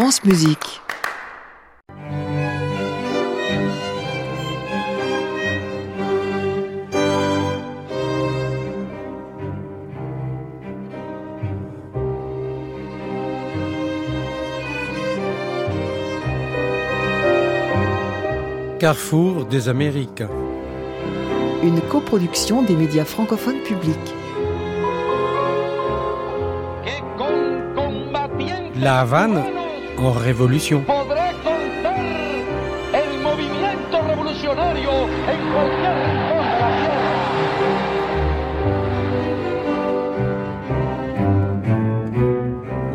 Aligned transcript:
France 0.00 0.22
Musique. 0.22 0.80
Carrefour 18.78 19.46
des 19.46 19.68
Amériques. 19.68 20.22
Une 21.64 21.80
coproduction 21.80 22.62
des 22.62 22.76
médias 22.76 23.04
francophones 23.04 23.62
publics. 23.64 24.14
La 28.80 29.00
Havane 29.00 29.57
en 29.98 30.12
révolution. 30.12 30.84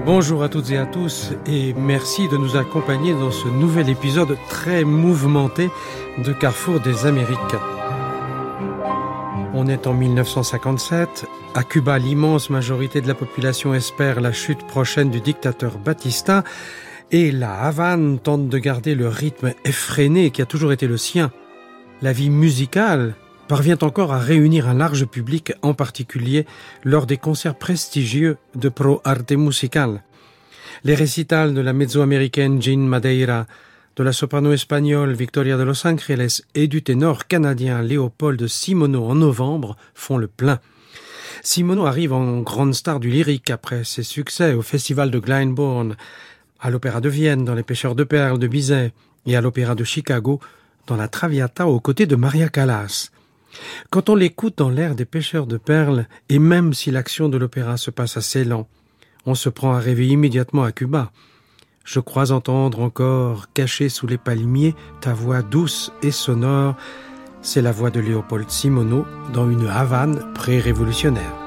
Bonjour 0.05 0.43
à 0.43 0.49
toutes 0.49 0.71
et 0.71 0.77
à 0.77 0.85
tous 0.85 1.31
et 1.48 1.73
merci 1.73 2.27
de 2.27 2.38
nous 2.38 2.55
accompagner 2.55 3.13
dans 3.13 3.31
ce 3.31 3.48
nouvel 3.48 3.90
épisode 3.90 4.38
très 4.49 4.84
mouvementé 4.84 5.70
de 6.17 6.34
Carrefour 6.34 6.79
des 6.79 7.05
Amériques. 7.05 7.38
On 9.55 9.67
est 9.67 9.88
en 9.88 9.93
1957. 9.93 11.26
À 11.55 11.63
Cuba, 11.63 11.99
l'immense 11.99 12.49
majorité 12.49 13.01
de 13.01 13.07
la 13.07 13.13
population 13.13 13.73
espère 13.73 14.21
la 14.21 14.31
chute 14.31 14.65
prochaine 14.65 15.12
du 15.12 15.21
dictateur 15.21 15.77
Batista 15.77 16.43
et 17.13 17.31
la 17.31 17.53
Havane 17.62 18.17
tente 18.17 18.49
de 18.49 18.58
garder 18.58 18.95
le 18.95 19.08
rythme 19.08 19.54
effréné 19.65 20.32
qui 20.32 20.41
a 20.41 20.48
toujours 20.48 20.74
été 20.74 20.87
le 20.87 20.98
sien. 20.98 21.32
La 22.01 22.12
vie 22.12 22.32
musicale 22.32 23.13
parvient 23.48 23.77
encore 23.84 24.12
à 24.12 24.18
réunir 24.18 24.68
un 24.68 24.74
large 24.74 25.05
public, 25.05 25.54
en 25.62 25.76
particulier 25.76 26.48
lors 26.84 27.05
des 27.05 27.18
concerts 27.18 27.54
prestigieux 27.54 28.37
de 28.55 28.68
Pro 28.68 28.99
Arte 29.04 29.34
Musical. 29.34 30.02
Les 30.84 30.96
récitals 30.96 31.54
de 31.54 31.62
la 31.62 31.71
mezzo-américaine 31.71 32.60
Jean 32.60 32.79
Madeira, 32.79 33.46
de 33.96 34.04
la 34.04 34.12
soprano 34.12 34.52
espagnole 34.52 35.13
Victoria 35.13 35.55
de 35.55 35.63
Los 35.63 35.85
Angeles 35.85 36.41
et 36.55 36.68
du 36.68 36.82
ténor 36.82 37.27
canadien 37.27 37.84
Léopold 37.84 38.48
Simoneau 38.48 39.05
en 39.05 39.13
novembre 39.13 39.77
font 39.93 40.18
le 40.18 40.26
plein. 40.26 40.59
Simoneau 41.43 41.85
arrive 41.85 42.13
en 42.13 42.41
grande 42.41 42.74
star 42.74 42.99
du 42.99 43.09
lyrique 43.09 43.52
après 43.52 43.84
ses 43.84 44.02
succès 44.02 44.54
au 44.54 44.63
festival 44.63 45.12
de 45.12 45.20
Glyndebourne, 45.20 45.96
à 46.63 46.69
l'Opéra 46.69 47.01
de 47.01 47.09
Vienne 47.09 47.43
dans 47.43 47.55
Les 47.55 47.61
Pêcheurs 47.61 47.93
de 47.93 48.05
Perles 48.05 48.39
de 48.39 48.47
Bizet 48.47 48.93
et 49.25 49.35
à 49.35 49.41
l'Opéra 49.41 49.75
de 49.75 49.83
Chicago 49.83 50.39
dans 50.87 50.95
la 50.95 51.09
Traviata 51.09 51.67
aux 51.67 51.81
côtés 51.81 52.05
de 52.05 52.15
Maria 52.15 52.47
Callas. 52.47 53.09
Quand 53.89 54.09
on 54.09 54.15
l'écoute 54.15 54.57
dans 54.57 54.69
l'air 54.69 54.95
des 54.95 55.05
pêcheurs 55.05 55.45
de 55.45 55.57
perles, 55.57 56.07
et 56.29 56.39
même 56.39 56.73
si 56.73 56.89
l'action 56.89 57.29
de 57.29 57.37
l'opéra 57.37 57.77
se 57.77 57.91
passe 57.91 58.17
assez 58.17 58.45
lent, 58.45 58.67
on 59.25 59.35
se 59.35 59.49
prend 59.49 59.73
à 59.73 59.79
rêver 59.79 60.07
immédiatement 60.07 60.63
à 60.63 60.71
Cuba. 60.71 61.11
Je 61.84 61.99
crois 61.99 62.31
entendre 62.31 62.79
encore, 62.79 63.51
caché 63.53 63.89
sous 63.89 64.07
les 64.07 64.17
palmiers, 64.17 64.73
ta 65.01 65.13
voix 65.13 65.41
douce 65.41 65.91
et 66.01 66.11
sonore. 66.11 66.75
C'est 67.41 67.61
la 67.61 67.73
voix 67.73 67.91
de 67.91 68.00
Léopold 68.00 68.50
Simoneau 68.50 69.06
dans 69.34 69.51
une 69.51 69.67
Havane 69.67 70.34
pré-révolutionnaire. 70.34 71.43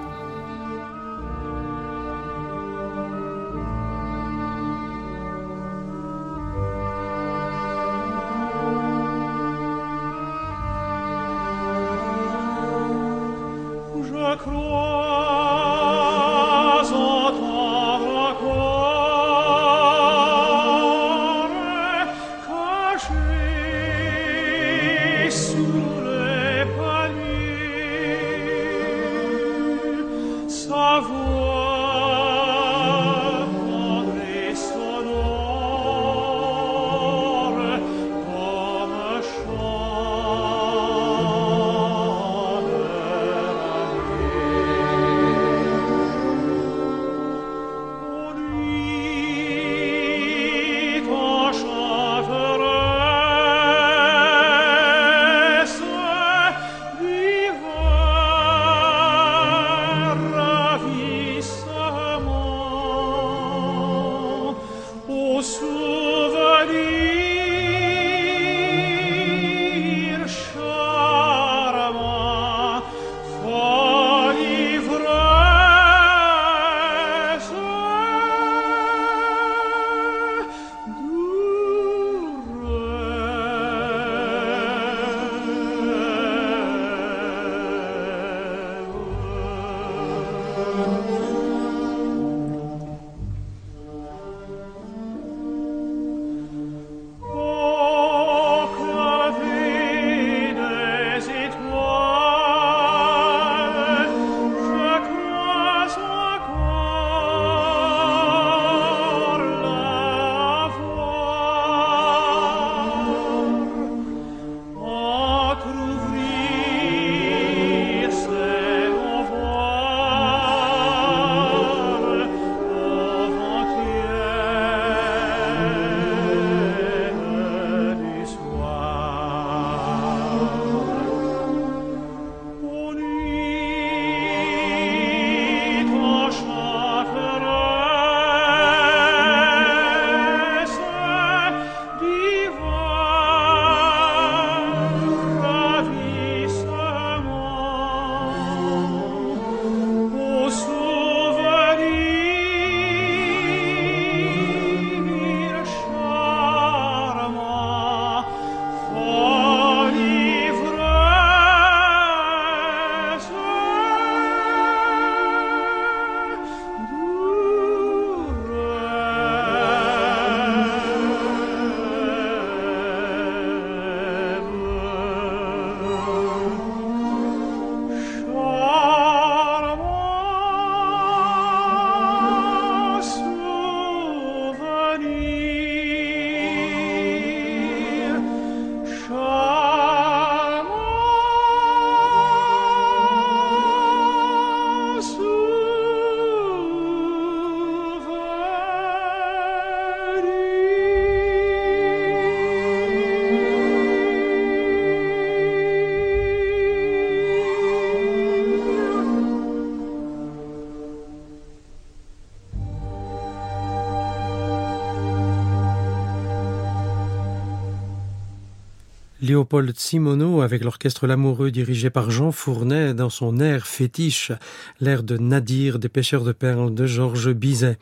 Léopold 219.22 219.78
Simoneau 219.78 220.42
avec 220.42 220.62
l'orchestre 220.62 221.06
L'Amoureux 221.06 221.50
dirigé 221.50 221.88
par 221.88 222.10
Jean 222.10 222.32
Fournet 222.32 222.92
dans 222.92 223.08
son 223.08 223.40
air 223.40 223.66
fétiche, 223.66 224.30
l'air 224.78 225.02
de 225.02 225.16
Nadir 225.16 225.78
des 225.78 225.88
pêcheurs 225.88 226.22
de 226.22 226.32
perles 226.32 226.74
de 226.74 226.86
Georges 226.86 227.32
Bizet. 227.32 227.78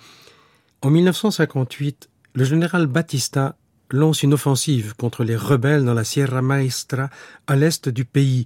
En 0.80 0.90
1958, 0.90 2.08
le 2.34 2.44
général 2.44 2.86
Batista 2.86 3.56
lance 3.90 4.22
une 4.22 4.34
offensive 4.34 4.94
contre 4.96 5.24
les 5.24 5.34
rebelles 5.34 5.84
dans 5.84 5.94
la 5.94 6.04
Sierra 6.04 6.40
Maestra 6.40 7.10
à 7.48 7.56
l'est 7.56 7.88
du 7.88 8.04
pays. 8.04 8.44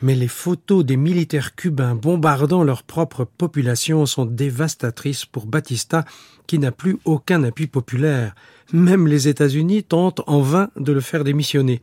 Mais 0.00 0.14
les 0.14 0.28
photos 0.28 0.86
des 0.86 0.96
militaires 0.96 1.54
cubains 1.54 1.94
bombardant 1.94 2.64
leur 2.64 2.82
propre 2.82 3.24
population 3.24 4.06
sont 4.06 4.24
dévastatrices 4.24 5.26
pour 5.26 5.44
Batista 5.44 6.06
qui 6.46 6.58
n'a 6.58 6.72
plus 6.72 6.96
aucun 7.04 7.44
appui 7.44 7.66
populaire. 7.66 8.34
Même 8.72 9.06
les 9.06 9.28
États-Unis 9.28 9.84
tentent 9.84 10.22
en 10.26 10.40
vain 10.40 10.70
de 10.76 10.92
le 10.92 11.02
faire 11.02 11.24
démissionner 11.24 11.82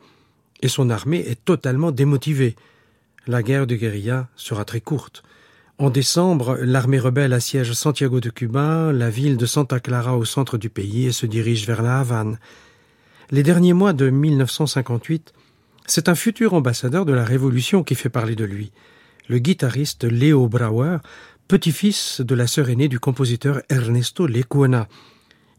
et 0.62 0.68
son 0.68 0.90
armée 0.90 1.20
est 1.20 1.44
totalement 1.44 1.92
démotivée. 1.92 2.56
La 3.28 3.44
guerre 3.44 3.68
de 3.68 3.76
guérilla 3.76 4.28
sera 4.36 4.66
très 4.66 4.82
courte. 4.82 5.24
En 5.78 5.90
décembre, 5.90 6.58
l'armée 6.62 7.00
rebelle 7.00 7.32
assiège 7.32 7.72
Santiago 7.72 8.20
de 8.20 8.30
Cuba, 8.30 8.92
la 8.92 9.10
ville 9.10 9.38
de 9.38 9.46
Santa 9.46 9.80
Clara 9.80 10.18
au 10.18 10.26
centre 10.26 10.58
du 10.58 10.70
pays, 10.70 11.06
et 11.06 11.14
se 11.14 11.26
dirige 11.26 11.66
vers 11.66 11.82
la 11.82 12.00
Havane. 12.00 12.38
Les 13.32 13.44
derniers 13.44 13.74
mois 13.74 13.94
de 13.94 14.10
1958, 14.10 15.34
c'est 15.86 16.10
un 16.10 16.16
futur 16.16 16.54
ambassadeur 16.54 17.06
de 17.06 17.14
la 17.14 17.24
Révolution 17.24 17.84
qui 17.84 17.96
fait 17.96 18.10
parler 18.10 18.36
de 18.36 18.44
lui, 18.44 18.72
le 19.30 19.40
guitariste 19.40 20.04
Leo 20.04 20.50
Brauer, 20.50 20.98
petit-fils 21.48 22.20
de 22.22 22.36
la 22.36 22.46
sœur 22.46 22.70
aînée 22.70 22.90
du 22.90 23.00
compositeur 23.00 23.62
Ernesto 23.70 24.28
Lecuona. 24.28 24.88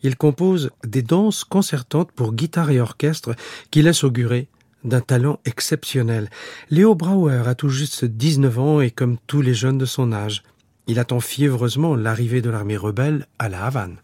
Il 0.03 0.17
compose 0.17 0.71
des 0.85 1.03
danses 1.03 1.45
concertantes 1.45 2.13
pour 2.13 2.35
guitare 2.35 2.71
et 2.71 2.81
orchestre 2.81 3.35
qui 3.71 3.83
laissent 3.83 4.05
augurer 4.05 4.49
d'un 4.85 5.01
talent 5.01 5.39
exceptionnel. 5.45 6.31
Léo 6.71 6.95
Brauer 6.95 7.47
a 7.47 7.55
tout 7.55 7.69
juste 7.69 8.05
19 8.05 8.59
ans 8.59 8.81
et 8.81 8.91
comme 8.91 9.19
tous 9.27 9.43
les 9.43 9.55
jeunes 9.55 9.79
de 9.79 9.87
son 9.87 10.13
âge, 10.13 10.43
il 10.87 10.99
attend 10.99 11.21
fiévreusement 11.21 11.95
l'arrivée 11.95 12.43
de 12.43 12.51
l'armée 12.51 12.77
rebelle 12.77 13.27
à 13.39 13.49
la 13.49 13.65
Havane. 13.65 13.99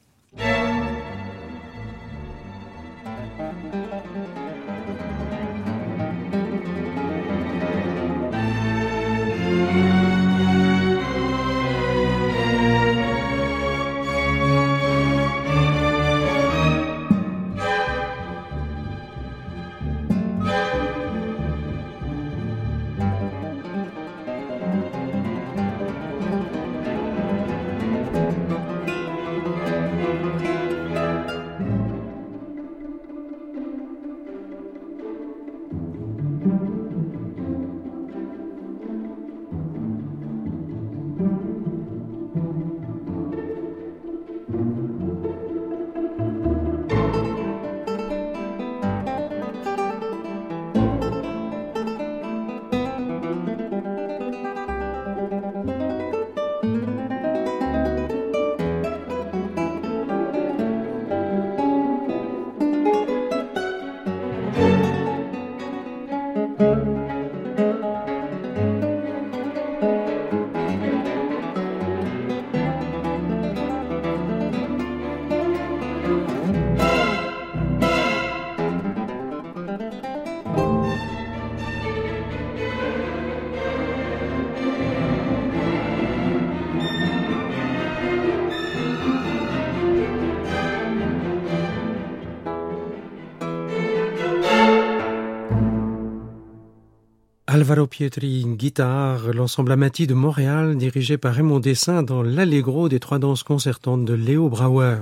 Alvaro 97.56 97.86
Pietri, 97.86 98.44
guitare, 98.46 99.32
l'ensemble 99.32 99.72
Amati 99.72 100.06
de 100.06 100.12
Montréal, 100.12 100.76
dirigé 100.76 101.16
par 101.16 101.32
Raymond 101.32 101.58
Dessin 101.58 102.02
dans 102.02 102.22
l'Allegro 102.22 102.90
des 102.90 103.00
trois 103.00 103.18
danses 103.18 103.44
concertantes 103.44 104.04
de 104.04 104.12
Léo 104.12 104.50
Brauer. 104.50 104.98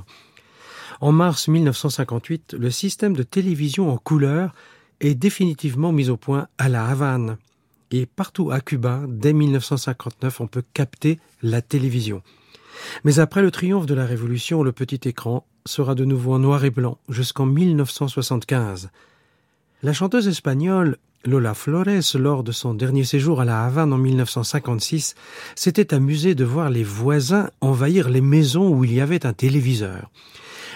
En 1.00 1.10
mars 1.10 1.48
1958, 1.48 2.54
le 2.56 2.70
système 2.70 3.16
de 3.16 3.24
télévision 3.24 3.90
en 3.90 3.96
couleur 3.96 4.54
est 5.00 5.16
définitivement 5.16 5.90
mis 5.90 6.10
au 6.10 6.16
point 6.16 6.46
à 6.56 6.68
La 6.68 6.86
Havane. 6.86 7.38
Et 7.90 8.06
partout 8.06 8.52
à 8.52 8.60
Cuba, 8.60 9.02
dès 9.08 9.32
1959, 9.32 10.40
on 10.40 10.46
peut 10.46 10.62
capter 10.74 11.18
la 11.42 11.60
télévision. 11.60 12.22
Mais 13.02 13.18
après 13.18 13.42
le 13.42 13.50
triomphe 13.50 13.86
de 13.86 13.94
la 13.94 14.06
Révolution, 14.06 14.62
le 14.62 14.70
petit 14.70 15.08
écran 15.08 15.44
sera 15.66 15.96
de 15.96 16.04
nouveau 16.04 16.34
en 16.34 16.38
noir 16.38 16.64
et 16.64 16.70
blanc 16.70 16.98
jusqu'en 17.08 17.46
1975. 17.46 18.90
La 19.82 19.92
chanteuse 19.92 20.28
espagnole 20.28 20.98
Lola 21.26 21.54
Flores, 21.54 22.16
lors 22.18 22.42
de 22.44 22.52
son 22.52 22.74
dernier 22.74 23.04
séjour 23.04 23.40
à 23.40 23.44
la 23.44 23.64
Havane 23.64 23.92
en 23.92 23.98
1956, 23.98 25.14
s'était 25.54 25.94
amusée 25.94 26.34
de 26.34 26.44
voir 26.44 26.68
les 26.68 26.84
voisins 26.84 27.48
envahir 27.60 28.10
les 28.10 28.20
maisons 28.20 28.68
où 28.68 28.84
il 28.84 28.92
y 28.92 29.00
avait 29.00 29.24
un 29.24 29.32
téléviseur. 29.32 30.10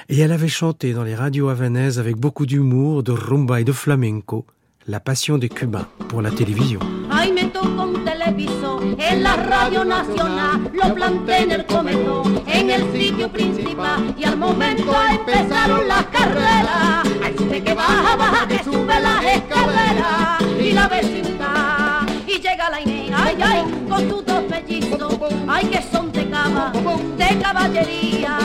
Et 0.09 0.19
elle 0.19 0.33
avait 0.33 0.49
chanté 0.49 0.95
dans 0.95 1.05
les 1.05 1.15
radios 1.15 1.49
havanaises 1.49 1.99
avec 1.99 2.17
beaucoup 2.17 2.47
d'humour, 2.47 3.03
de 3.03 3.13
rumba 3.13 3.61
et 3.61 3.65
de 3.65 3.73
flamenco, 3.73 4.47
la 4.87 5.01
passion 5.01 5.37
des 5.37 5.51
Cubains 5.51 5.89
pour 6.09 6.23
la 6.23 6.31
télévision. 6.31 6.81
Ay, 7.21 7.33
me 7.33 7.47
tocó 7.47 7.83
un 7.83 8.05
televisor 8.05 8.81
en 8.97 9.23
la 9.25 9.35
radio 9.35 9.85
nacional, 9.85 10.71
lo 10.73 10.95
planté 10.95 11.39
en 11.39 11.51
el 11.51 11.67
comedor, 11.67 12.27
en 12.47 12.71
el 12.71 12.93
sitio 12.93 13.29
principal, 13.29 14.15
y 14.17 14.25
al 14.25 14.37
momento 14.37 14.93
empezaron 15.11 15.89
las 15.89 16.05
carreras. 16.07 17.09
Ay, 17.21 17.35
sube 17.37 17.61
que 17.65 17.75
baja, 17.75 18.15
baja, 18.15 18.47
que 18.47 18.63
sube 18.63 19.01
las 19.01 19.25
escaleras, 19.25 20.43
y 20.61 20.73
la 20.73 20.87
vecindad, 20.87 22.07
y 22.25 22.39
llega 22.39 22.71
la 22.71 22.81
Inés, 22.81 23.11
ay, 23.13 23.37
ay, 23.43 23.85
con 23.89 24.09
sus 24.09 24.25
dos 24.25 24.45
mellizos, 24.49 25.19
ay, 25.49 25.67
que 25.67 25.83
son 25.91 26.13
de 26.13 26.31
cama, 26.31 26.73
de 27.17 27.39
caballería, 27.41 28.39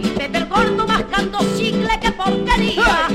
y 0.00 0.06
Pepe 0.06 0.38
el 0.38 0.46
gordo 0.46 0.86
mascando 0.86 1.40
chicle, 1.56 1.98
que 2.00 2.12
porquería, 2.12 3.08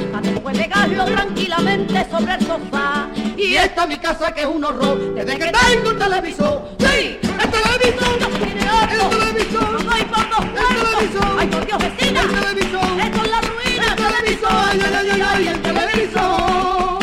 pegarlo 0.55 1.05
tranquilamente 1.05 2.05
sobre 2.09 2.33
el 2.35 2.41
sofá. 2.41 3.07
Y 3.37 3.55
esta 3.55 3.85
mi 3.85 3.97
casa 3.97 4.33
que 4.33 4.41
es 4.41 4.47
un 4.47 4.63
horror, 4.63 5.13
desde 5.15 5.37
que 5.37 5.51
tengo 5.51 5.89
un 5.89 5.99
televisor. 5.99 6.69
¡Sí! 6.79 7.19
¡El 7.21 7.51
televisor! 7.51 8.17
¡El 8.91 9.09
televisor! 9.09 9.85
¡Ay, 9.91 10.03
por 10.05 10.29
dos 10.29 10.45
cuartos! 10.53 11.23
¡Ay, 11.37 11.47
por 11.47 11.65
Dios, 11.65 11.79
vecina! 11.79 12.21
¡El 12.21 12.31
televisor! 12.31 12.99
¡Esto 12.99 13.23
es 13.23 13.31
la 13.31 13.41
ruina! 13.41 13.85
¡El 13.87 13.95
televisor! 13.95 14.51
¡Ay, 14.51 14.81
ay, 14.85 15.09
ay, 15.11 15.21
ay! 15.21 15.47
¡El 15.47 15.61
televisor! 15.61 16.99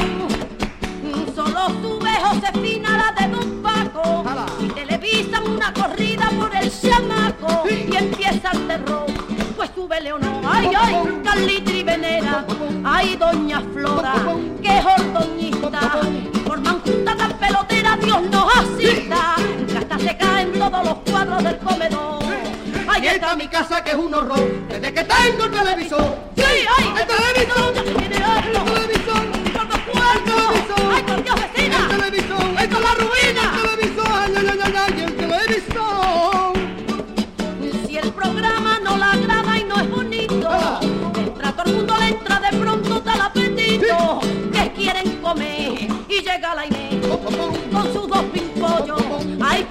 Solo 1.35 1.69
sube 1.81 2.11
Josefina 2.23 2.91
la 2.99 3.21
de 3.21 3.33
Don 3.33 3.63
Paco 3.63 4.25
y 4.61 4.69
televisan 4.69 5.51
una 5.51 5.73
corrida 5.73 6.31
por 6.39 6.55
el 6.55 6.71
chamaco 6.71 7.65
y 7.69 7.97
empieza 7.97 8.51
el 8.53 8.67
terror. 8.67 9.22
Sube 9.93 10.01
Leonor, 10.01 10.43
ay, 10.47 10.71
ay, 10.75 11.21
Carlita 11.23 11.71
y 11.71 11.83
Venera, 11.83 12.47
ay, 12.83 13.15
Doña 13.15 13.61
Flora, 13.75 14.15
que 14.63 14.79
es 14.79 14.85
ordoñista, 14.87 16.01
y 16.33 16.39
forman 16.39 16.81
junta 16.81 17.15
tan 17.15 17.33
pelotera, 17.35 17.99
Dios 17.99 18.23
nos 18.31 18.57
asista, 18.57 19.37
que 19.69 19.77
hasta 19.77 19.99
se 19.99 20.17
caen 20.17 20.53
todos 20.55 20.83
los 20.83 20.95
cuadros 21.11 21.45
del 21.45 21.59
comedor. 21.59 22.23
Ay, 22.89 23.07
esta 23.07 23.37
mi 23.37 23.49
casa 23.49 23.85
que 23.85 23.91
es 23.91 23.97
un 23.97 24.15
horror, 24.15 24.67
desde 24.69 24.95
que 24.95 25.05
tengo 25.05 25.45
el 25.45 25.51
televisor. 25.51 26.17
Sí, 26.37 26.43
ay. 26.43 26.95
El 26.99 27.07
televisor, 27.07 27.75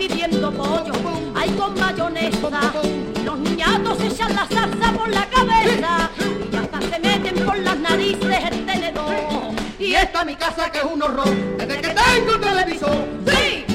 pidiendo 0.08 0.52
pollo, 0.52 0.94
hay 1.36 1.50
con 1.52 1.80
mayonesa. 1.80 2.74
Los 3.24 3.38
niñatos 3.38 4.02
echan 4.02 4.36
la 4.36 4.48
salsa 4.48 4.92
por 4.94 5.10
la 5.10 5.26
cabeza 5.30 6.10
y 6.52 6.56
hasta 6.56 6.82
se 6.82 7.00
meten 7.00 7.46
por 7.46 7.58
las 7.60 7.78
narices 7.78 8.40
el 8.52 8.66
tenedor. 8.66 9.16
Y 9.78 9.94
esta 9.94 10.26
mi 10.26 10.36
casa 10.36 10.72
que 10.72 10.80
es 10.80 10.86
un 10.86 11.04
horror, 11.04 11.30
desde 11.58 11.82
que 11.82 11.90
tengo 11.90 12.40
televisor. 12.40 13.06
¡Sí! 13.28 13.71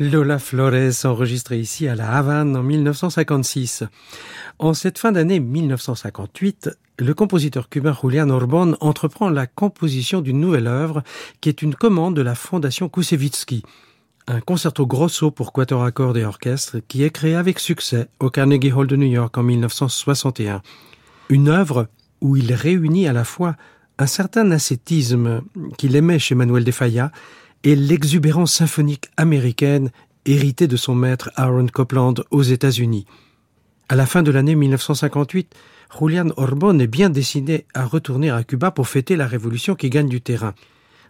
Lola 0.00 0.38
Flores, 0.38 1.04
enregistrée 1.04 1.58
ici 1.58 1.88
à 1.88 1.96
La 1.96 2.12
Havane 2.12 2.56
en 2.56 2.62
1956. 2.62 3.82
En 4.60 4.72
cette 4.72 4.98
fin 4.98 5.10
d'année 5.10 5.40
1958, 5.40 6.70
le 7.00 7.14
compositeur 7.14 7.68
cubain 7.68 7.96
Julián 8.00 8.30
Orbón 8.30 8.76
entreprend 8.80 9.28
la 9.28 9.48
composition 9.48 10.20
d'une 10.20 10.38
nouvelle 10.38 10.68
œuvre 10.68 11.02
qui 11.40 11.48
est 11.48 11.62
une 11.62 11.74
commande 11.74 12.14
de 12.14 12.22
la 12.22 12.36
Fondation 12.36 12.88
Koussevitzky, 12.88 13.64
un 14.28 14.40
concerto 14.40 14.86
grosso 14.86 15.32
pour 15.32 15.52
quatuor 15.52 15.82
à 15.82 15.90
cordes 15.90 16.16
et 16.16 16.24
orchestre 16.24 16.78
qui 16.86 17.02
est 17.02 17.10
créé 17.10 17.34
avec 17.34 17.58
succès 17.58 18.08
au 18.20 18.30
Carnegie 18.30 18.72
Hall 18.72 18.86
de 18.86 18.96
New 18.96 19.08
York 19.08 19.36
en 19.36 19.42
1961. 19.42 20.62
Une 21.28 21.48
œuvre 21.48 21.88
où 22.20 22.36
il 22.36 22.52
réunit 22.52 23.08
à 23.08 23.12
la 23.12 23.24
fois 23.24 23.56
un 23.98 24.06
certain 24.06 24.48
ascétisme 24.52 25.42
qu'il 25.76 25.96
aimait 25.96 26.20
chez 26.20 26.36
Manuel 26.36 26.62
de 26.62 26.70
Falla 26.70 27.10
et 27.64 27.76
l'exubérance 27.76 28.52
symphonique 28.52 29.10
américaine 29.16 29.90
héritée 30.26 30.66
de 30.66 30.76
son 30.76 30.94
maître 30.94 31.30
Aaron 31.36 31.66
Copland 31.66 32.14
aux 32.30 32.42
États-Unis. 32.42 33.06
À 33.88 33.96
la 33.96 34.06
fin 34.06 34.22
de 34.22 34.30
l'année 34.30 34.54
1958, 34.54 35.54
Julian 35.98 36.28
Orbon 36.36 36.78
est 36.78 36.86
bien 36.86 37.08
décidé 37.08 37.64
à 37.72 37.84
retourner 37.84 38.30
à 38.30 38.44
Cuba 38.44 38.70
pour 38.70 38.88
fêter 38.88 39.16
la 39.16 39.26
révolution 39.26 39.74
qui 39.74 39.88
gagne 39.88 40.08
du 40.08 40.20
terrain. 40.20 40.54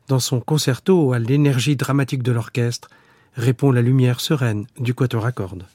Dans 0.06 0.20
son 0.20 0.40
concerto 0.40 1.12
à 1.12 1.18
l'énergie 1.18 1.76
dramatique 1.76 2.22
de 2.22 2.32
l'orchestre, 2.32 2.88
répond 3.34 3.72
la 3.72 3.82
lumière 3.82 4.20
sereine 4.20 4.66
du 4.78 4.94
quatuor 4.94 5.26
à 5.26 5.32
cordes. 5.32 5.66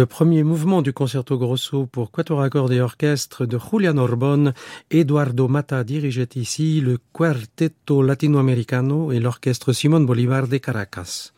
Le 0.00 0.06
premier 0.06 0.44
mouvement 0.44 0.80
du 0.80 0.94
concerto 0.94 1.36
grosso 1.36 1.84
pour 1.84 2.10
quatuor 2.10 2.40
à 2.40 2.48
et 2.72 2.80
orchestre 2.80 3.44
de 3.44 3.58
Julian 3.58 3.98
Orbon, 3.98 4.54
Eduardo 4.90 5.46
Mata 5.46 5.84
dirigeait 5.84 6.36
ici 6.36 6.80
le 6.80 6.96
Quartetto 7.12 8.00
Latinoamericano 8.00 9.12
et 9.12 9.20
l'orchestre 9.20 9.74
Simón 9.74 10.06
Bolívar 10.06 10.48
de 10.48 10.56
Caracas. 10.56 11.32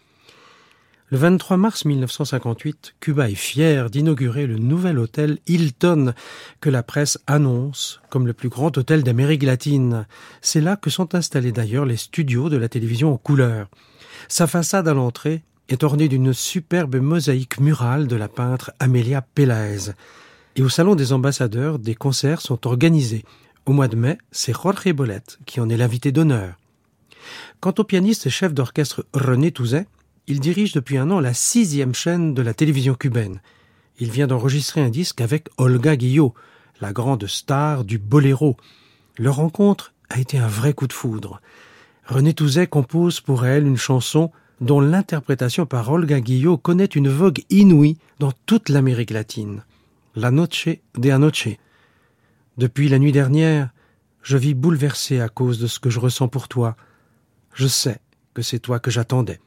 Le 1.08 1.18
23 1.18 1.56
mars 1.56 1.84
1958, 1.84 2.94
Cuba 3.00 3.28
est 3.28 3.34
fier 3.34 3.90
d'inaugurer 3.90 4.46
le 4.46 4.58
nouvel 4.58 5.00
hôtel 5.00 5.40
Hilton 5.48 6.14
que 6.60 6.70
la 6.70 6.84
presse 6.84 7.18
annonce 7.26 8.00
comme 8.10 8.28
le 8.28 8.32
plus 8.32 8.48
grand 8.48 8.78
hôtel 8.78 9.02
d'Amérique 9.02 9.42
latine. 9.42 10.06
C'est 10.40 10.60
là 10.60 10.76
que 10.76 10.88
sont 10.88 11.16
installés 11.16 11.50
d'ailleurs 11.50 11.84
les 11.84 11.96
studios 11.96 12.48
de 12.48 12.58
la 12.58 12.68
télévision 12.68 13.12
en 13.12 13.16
couleur. 13.16 13.66
Sa 14.28 14.46
façade 14.46 14.86
à 14.86 14.94
l'entrée 14.94 15.42
est 15.72 15.84
ornée 15.84 16.08
d'une 16.08 16.34
superbe 16.34 16.96
mosaïque 16.96 17.58
murale 17.58 18.06
de 18.06 18.16
la 18.16 18.28
peintre 18.28 18.72
Amelia 18.78 19.22
Pelaez. 19.22 19.92
Et 20.56 20.62
au 20.62 20.68
salon 20.68 20.94
des 20.94 21.14
ambassadeurs, 21.14 21.78
des 21.78 21.94
concerts 21.94 22.42
sont 22.42 22.66
organisés. 22.66 23.24
Au 23.64 23.72
mois 23.72 23.88
de 23.88 23.96
mai, 23.96 24.18
c'est 24.32 24.52
Jorge 24.52 24.92
Bolet 24.92 25.22
qui 25.46 25.60
en 25.60 25.70
est 25.70 25.76
l'invité 25.78 26.12
d'honneur. 26.12 26.56
Quant 27.60 27.72
au 27.78 27.84
pianiste 27.84 28.26
et 28.26 28.30
chef 28.30 28.52
d'orchestre 28.52 29.06
René 29.14 29.50
Touzet, 29.50 29.86
il 30.26 30.40
dirige 30.40 30.72
depuis 30.72 30.98
un 30.98 31.10
an 31.10 31.20
la 31.20 31.32
sixième 31.32 31.94
chaîne 31.94 32.34
de 32.34 32.42
la 32.42 32.52
télévision 32.52 32.94
cubaine. 32.94 33.40
Il 33.98 34.10
vient 34.10 34.26
d'enregistrer 34.26 34.82
un 34.82 34.90
disque 34.90 35.22
avec 35.22 35.48
Olga 35.56 35.96
Guillot, 35.96 36.34
la 36.80 36.92
grande 36.92 37.26
star 37.26 37.84
du 37.84 37.98
boléro. 37.98 38.56
Leur 39.16 39.36
rencontre 39.36 39.94
a 40.10 40.20
été 40.20 40.38
un 40.38 40.48
vrai 40.48 40.74
coup 40.74 40.86
de 40.86 40.92
foudre. 40.92 41.40
René 42.04 42.34
Touzet 42.34 42.66
compose 42.66 43.20
pour 43.20 43.46
elle 43.46 43.66
une 43.66 43.78
chanson 43.78 44.30
dont 44.62 44.80
l'interprétation 44.80 45.66
par 45.66 45.90
Olga 45.90 46.20
Guillot 46.20 46.56
connaît 46.56 46.84
une 46.84 47.08
vogue 47.08 47.42
inouïe 47.50 47.98
dans 48.20 48.32
toute 48.46 48.68
l'Amérique 48.68 49.10
latine. 49.10 49.64
La 50.14 50.30
Noche 50.30 50.68
de 50.96 51.10
Anoche. 51.10 51.48
Depuis 52.58 52.88
la 52.88 53.00
nuit 53.00 53.12
dernière, 53.12 53.70
je 54.22 54.36
vis 54.36 54.54
bouleversé 54.54 55.20
à 55.20 55.28
cause 55.28 55.58
de 55.58 55.66
ce 55.66 55.80
que 55.80 55.90
je 55.90 55.98
ressens 55.98 56.28
pour 56.28 56.46
toi. 56.46 56.76
Je 57.52 57.66
sais 57.66 57.98
que 58.34 58.42
c'est 58.42 58.60
toi 58.60 58.78
que 58.78 58.90
j'attendais. 58.90 59.40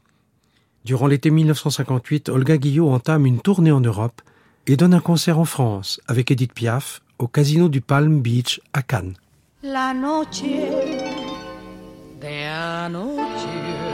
Durant 0.84 1.08
l'été 1.08 1.32
1958, 1.32 2.30
Olga 2.30 2.58
Guillot 2.58 2.90
entame 2.90 3.26
une 3.26 3.40
tournée 3.40 3.72
en 3.72 3.80
Europe 3.80 4.22
et 4.68 4.76
donne 4.76 4.94
un 4.94 5.00
concert 5.00 5.40
en 5.40 5.46
France 5.46 6.02
avec 6.08 6.30
Edith 6.30 6.54
Piaf 6.54 7.02
au 7.20 7.28
casino 7.28 7.70
du 7.70 7.80
Palm 7.80 8.22
Beach 8.22 8.60
à 8.74 8.82
Cannes. 8.82 9.16
La 9.64 9.94
noche 9.94 10.44
de 12.22 12.48
anoche, 12.48 13.85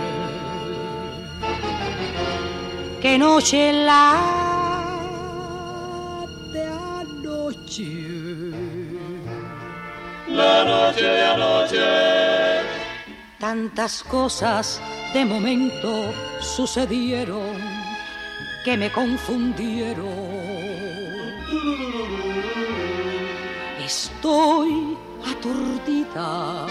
que 3.02 3.18
noche 3.18 3.74
la 3.74 4.14
de 6.54 6.64
anoche. 7.00 7.92
La 10.28 10.64
noche 10.64 11.04
de 11.04 11.24
anoche, 11.24 11.88
Tantas 13.40 14.04
cosas 14.04 14.80
de 15.14 15.26
momento 15.26 16.14
sucedieron 16.42 17.58
que 18.64 18.78
me 18.78 18.92
confundieron. 18.92 20.52
Estoy 23.84 24.96
aturdida. 25.26 26.68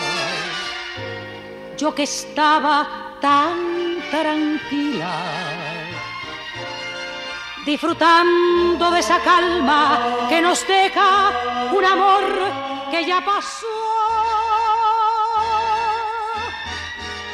Yo 1.77 1.93
que 1.95 2.05
estaba 2.05 3.19
tan 3.21 3.59
tranquila, 4.11 5.13
disfrutando 7.71 8.91
de 8.91 8.99
esa 8.99 9.21
calma 9.21 10.27
que 10.29 10.41
nos 10.43 10.67
deja 10.67 11.71
un 11.73 11.85
amor 11.85 12.25
que 12.91 13.05
ya 13.07 13.25
pasó. 13.25 13.79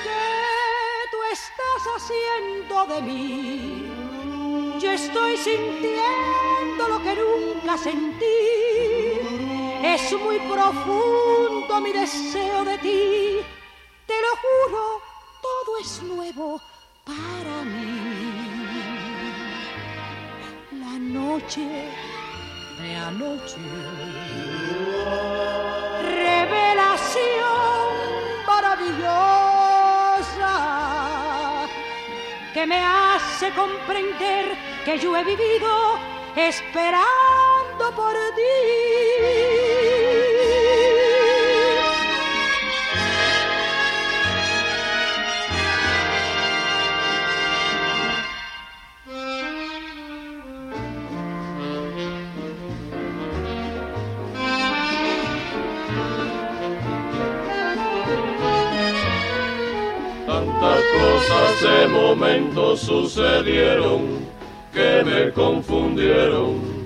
¿Qué 0.04 1.08
tú 1.12 1.18
estás 1.38 1.82
haciendo 1.96 2.74
de 2.92 2.98
mí? 3.08 4.78
Yo 4.78 4.90
estoy 4.90 5.38
sintiendo 5.38 6.82
lo 6.86 6.98
que 7.02 7.14
nunca 7.22 7.78
sentí. 7.78 8.38
Es 9.82 10.12
muy 10.24 10.38
profundo 10.40 11.80
mi 11.80 11.92
deseo 11.92 12.62
de 12.62 12.76
ti. 12.86 13.40
Te 14.06 14.16
lo 14.24 14.32
juro, 14.44 15.00
todo 15.40 15.78
es 15.78 16.02
nuevo 16.02 16.60
para 17.06 17.56
mí. 17.64 18.05
Noche 21.12 21.66
de 22.78 22.96
anoche. 22.96 23.58
Revelación 26.02 27.24
maravillosa 28.46 30.54
que 32.52 32.66
me 32.66 32.78
hace 32.78 33.50
comprender 33.52 34.54
que 34.84 34.98
yo 34.98 35.16
he 35.16 35.24
vivido 35.24 35.98
esperando 36.36 37.90
por 37.94 38.14
ti. 38.34 39.95
De 61.66 61.88
momento 61.88 62.76
sucedieron 62.76 64.00
que 64.72 65.02
me 65.04 65.32
confundieron. 65.32 66.76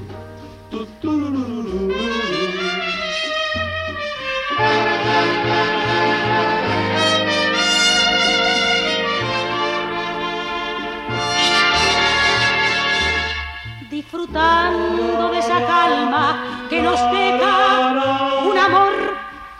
Disfrutando 13.91 15.31
de 15.33 15.39
esa 15.39 15.67
calma 15.67 16.67
que 16.71 16.81
nos 16.81 17.01
deja 17.13 18.43
un 18.49 18.59
amor 18.59 18.93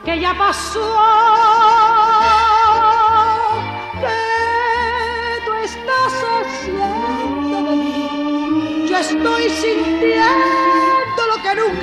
que 0.05 0.19
ya 0.19 0.33
pasó. 0.35 1.40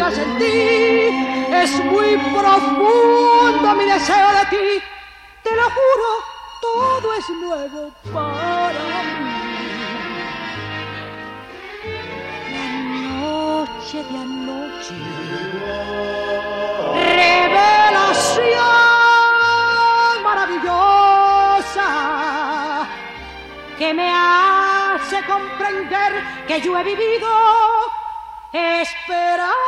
Nunca 0.08 0.12
sentí. 0.12 1.10
Es 1.52 1.84
muy 1.86 2.18
profundo 2.18 3.76
mi 3.76 3.86
deseo 3.86 4.32
de 4.32 4.46
ti. 4.50 4.84
Te 5.44 5.56
lo 5.56 5.64
juro, 5.64 6.24
todo 6.62 7.14
es 7.14 7.30
nuevo 7.30 7.92
para 8.14 8.80
mí. 9.04 9.38
noche 13.20 14.04
de 14.04 14.18
anoche. 14.18 14.96
Revelación 16.94 17.84
maravillosa 20.24 21.90
que 23.78 23.94
me 23.94 24.10
hace 24.12 25.24
comprender 25.26 26.12
que 26.48 26.62
yo 26.62 26.78
he 26.78 26.84
vivido 26.84 27.30
esperando 28.54 29.67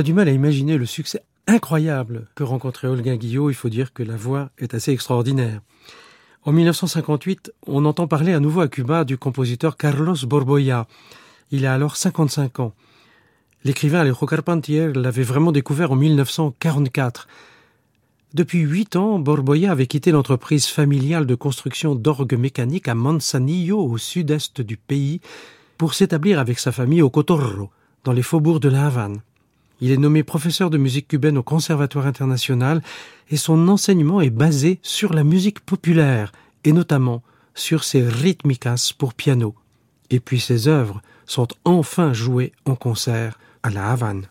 a 0.00 0.02
du 0.02 0.14
mal 0.14 0.28
à 0.28 0.32
imaginer 0.32 0.78
le 0.78 0.86
succès 0.86 1.22
incroyable 1.46 2.26
que 2.34 2.42
rencontrait 2.42 2.88
Olga 2.88 3.18
Guillot. 3.18 3.50
Il 3.50 3.54
faut 3.54 3.68
dire 3.68 3.92
que 3.92 4.02
la 4.02 4.16
voix 4.16 4.48
est 4.56 4.72
assez 4.72 4.92
extraordinaire. 4.92 5.60
En 6.44 6.52
1958, 6.52 7.52
on 7.66 7.84
entend 7.84 8.06
parler 8.06 8.32
à 8.32 8.40
nouveau 8.40 8.62
à 8.62 8.68
Cuba 8.68 9.04
du 9.04 9.18
compositeur 9.18 9.76
Carlos 9.76 10.16
Borboya. 10.22 10.86
Il 11.50 11.66
a 11.66 11.74
alors 11.74 11.96
55 11.96 12.60
ans. 12.60 12.74
L'écrivain 13.62 14.00
Alejo 14.00 14.24
Carpentier 14.24 14.90
l'avait 14.94 15.22
vraiment 15.22 15.52
découvert 15.52 15.92
en 15.92 15.96
1944. 15.96 17.28
Depuis 18.32 18.60
huit 18.60 18.96
ans, 18.96 19.18
Borboya 19.18 19.70
avait 19.70 19.86
quitté 19.86 20.12
l'entreprise 20.12 20.64
familiale 20.64 21.26
de 21.26 21.34
construction 21.34 21.94
d'orgues 21.94 22.38
mécaniques 22.38 22.88
à 22.88 22.94
Manzanillo, 22.94 23.78
au 23.78 23.98
sud-est 23.98 24.62
du 24.62 24.78
pays, 24.78 25.20
pour 25.76 25.92
s'établir 25.92 26.38
avec 26.38 26.58
sa 26.58 26.72
famille 26.72 27.02
au 27.02 27.10
Cotorro, 27.10 27.68
dans 28.04 28.12
les 28.12 28.22
faubourgs 28.22 28.60
de 28.60 28.70
la 28.70 28.86
Havane. 28.86 29.20
Il 29.80 29.92
est 29.92 29.96
nommé 29.96 30.22
professeur 30.22 30.70
de 30.70 30.78
musique 30.78 31.08
cubaine 31.08 31.38
au 31.38 31.42
Conservatoire 31.42 32.06
international 32.06 32.82
et 33.30 33.36
son 33.36 33.68
enseignement 33.68 34.20
est 34.20 34.30
basé 34.30 34.78
sur 34.82 35.12
la 35.14 35.24
musique 35.24 35.60
populaire 35.60 36.32
et 36.64 36.72
notamment 36.72 37.22
sur 37.54 37.84
ses 37.84 38.06
rythmicas 38.06 38.92
pour 38.98 39.14
piano. 39.14 39.54
Et 40.10 40.20
puis 40.20 40.40
ses 40.40 40.68
œuvres 40.68 41.00
sont 41.26 41.48
enfin 41.64 42.12
jouées 42.12 42.52
en 42.64 42.74
concert 42.74 43.38
à 43.62 43.70
La 43.70 43.90
Havane. 43.90 44.26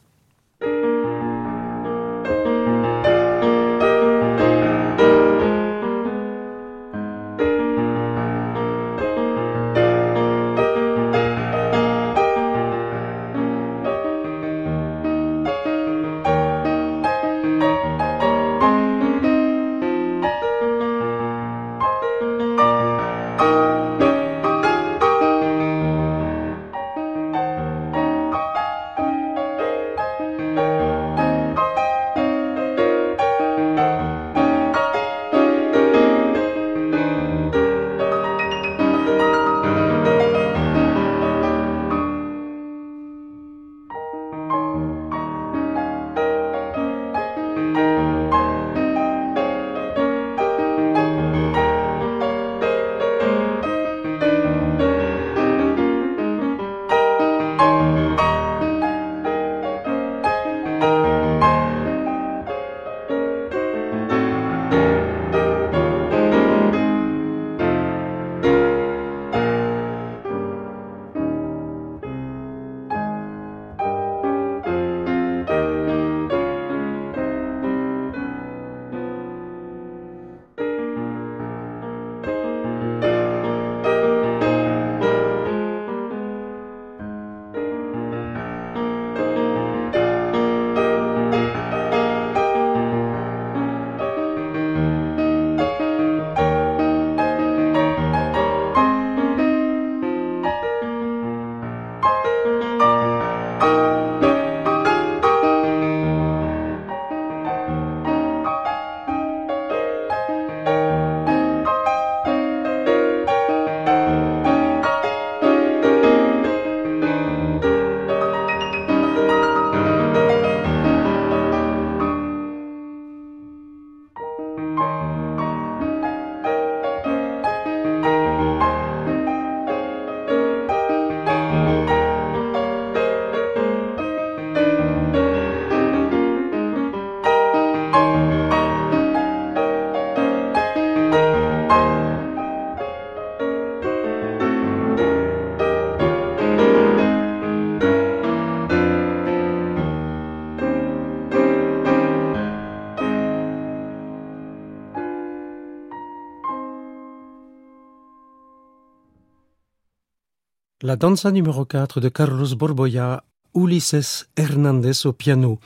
La 160.90 160.96
danza 160.96 161.30
numéro 161.30 161.66
4 161.66 162.02
de 162.02 162.10
Carlos 162.10 162.56
Borboya, 162.56 163.24
Ulises 163.54 164.26
Hernandez 164.36 165.06
au 165.06 165.14
piano. 165.14 165.60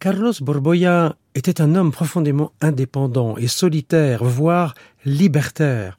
Carlos 0.00 0.32
Borboya 0.40 1.14
était 1.36 1.60
un 1.60 1.76
homme 1.76 1.92
profondément 1.92 2.50
indépendant 2.60 3.36
et 3.36 3.46
solitaire, 3.46 4.24
voire 4.24 4.74
libertaire. 5.04 5.96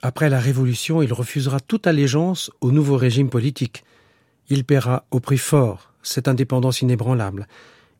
Après 0.00 0.30
la 0.30 0.40
Révolution, 0.40 1.02
il 1.02 1.12
refusera 1.12 1.60
toute 1.60 1.86
allégeance 1.86 2.50
au 2.62 2.70
nouveau 2.70 2.96
régime 2.96 3.28
politique. 3.28 3.84
Il 4.48 4.64
paiera 4.64 5.04
au 5.10 5.20
prix 5.20 5.36
fort 5.36 5.92
cette 6.02 6.28
indépendance 6.28 6.80
inébranlable. 6.80 7.46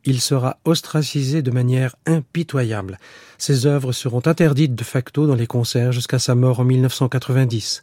Il 0.07 0.23
sera 0.23 0.61
ostracisé 0.65 1.43
de 1.43 1.51
manière 1.51 1.95
impitoyable. 2.07 2.99
Ses 3.37 3.67
œuvres 3.67 3.93
seront 3.93 4.23
interdites 4.25 4.75
de 4.75 4.83
facto 4.83 5.27
dans 5.27 5.35
les 5.35 5.47
concerts 5.47 5.93
jusqu'à 5.93 6.19
sa 6.19 6.35
mort 6.35 6.61
en 6.61 6.65
1990. 6.65 7.83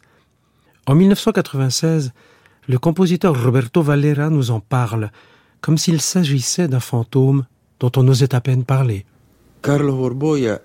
En 0.90 0.96
1996, 0.96 2.10
le 2.66 2.78
compositeur 2.80 3.40
Roberto 3.40 3.80
Valera 3.80 4.28
nous 4.28 4.50
en 4.50 4.58
parle, 4.58 5.12
comme 5.60 5.78
s'il 5.78 6.00
s'agissait 6.00 6.66
d'un 6.66 6.80
fantôme 6.80 7.46
dont 7.78 7.92
on 7.96 8.08
osait 8.08 8.34
à 8.34 8.40
peine 8.40 8.64
parler. 8.64 9.06
Carlos 9.62 9.94
Borboya 9.94 10.62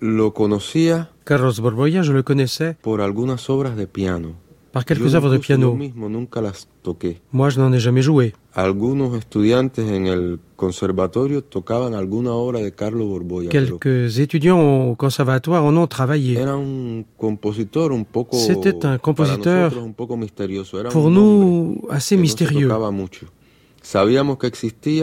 lo 0.00 0.32
conocía 0.32 1.10
Carlos 1.26 1.60
Borboya, 1.60 2.00
je 2.00 2.14
le 2.14 2.22
connaissais 2.22 2.74
por 2.80 3.02
algunas 3.02 3.50
obras 3.50 3.76
de 3.76 3.84
piano. 3.84 4.34
par 4.72 4.86
quelques 4.86 5.14
œuvres 5.14 5.30
de 5.30 5.38
piano. 5.38 5.76
Moi, 7.32 7.50
je 7.50 7.60
n'en 7.60 7.72
ai 7.72 7.80
jamais 7.80 8.02
joué. 8.02 8.34
Algunos 8.52 9.16
estudiantes 9.16 9.88
en 9.88 10.06
el 10.06 10.40
conservatorio 10.56 11.42
tocaban 11.42 11.94
alguna 11.94 12.32
obra 12.32 12.58
de 12.58 12.72
Carlos 12.72 13.06
Borboya. 13.06 13.48
Quelques 13.48 14.18
étudiants 14.18 14.90
au 14.90 14.96
conservatoire 14.96 15.64
en 15.64 15.76
ont 15.76 15.86
travaillé. 15.86 16.36
Era 16.36 16.54
un 16.54 17.04
compositor 17.16 17.92
un 17.92 18.02
poco 18.02 18.36
C'était 18.36 18.84
un 18.84 18.98
compositeur, 18.98 19.72
Pour 20.90 21.10
nous, 21.10 21.80
assez 21.90 22.16
mystérieux. 22.16 22.68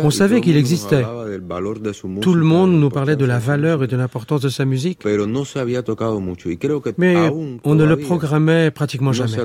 On 0.04 0.10
savait 0.12 0.42
qu'il 0.42 0.58
existait. 0.58 1.04
Tout 2.22 2.34
le 2.34 2.44
monde 2.44 2.80
nous 2.80 2.90
parlait 2.90 3.16
de 3.16 3.26
la 3.26 3.40
valeur 3.40 3.84
et 3.84 3.88
de 3.88 3.98
l'importance 3.98 4.42
de 4.42 4.50
sa 4.50 4.66
musique, 4.66 5.00
mais 5.06 5.18
on 7.64 7.76
ne 7.76 7.86
le 7.86 7.98
programmait 7.98 8.72
pratiquement 8.72 9.14
jamais. 9.14 9.38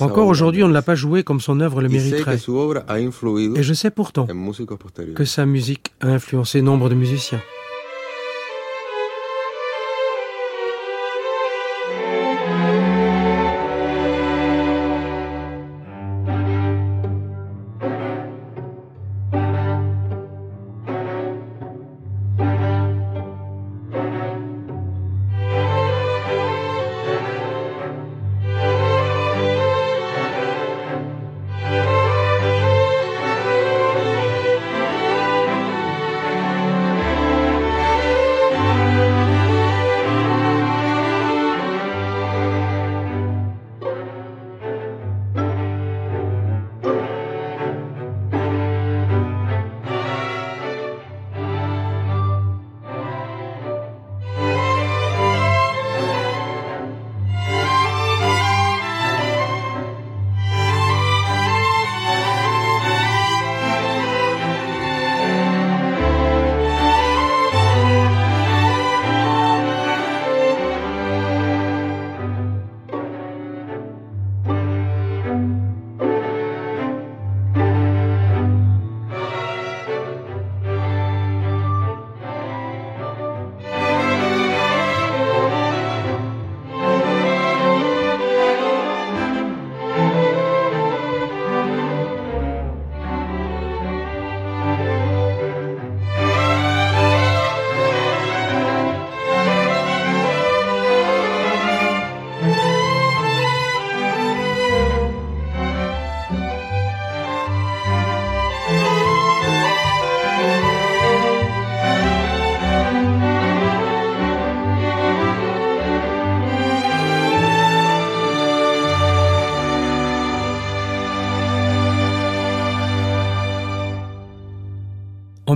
Encore 0.00 0.28
aujourd'hui, 0.28 0.62
on 0.62 0.68
ne 0.68 0.72
l'a 0.72 0.82
pas 0.82 0.94
joué 0.94 1.22
comme 1.22 1.40
son 1.40 1.60
œuvre 1.60 1.80
le 1.82 1.88
mériterait. 1.88 2.36
Et 2.36 3.62
je 3.62 3.74
sais 3.74 3.90
pourtant 3.90 4.26
que 5.14 5.24
sa 5.24 5.46
musique 5.46 5.92
a 6.00 6.08
influencé 6.08 6.62
nombre 6.62 6.88
de 6.88 6.94
musiciens. 6.94 7.40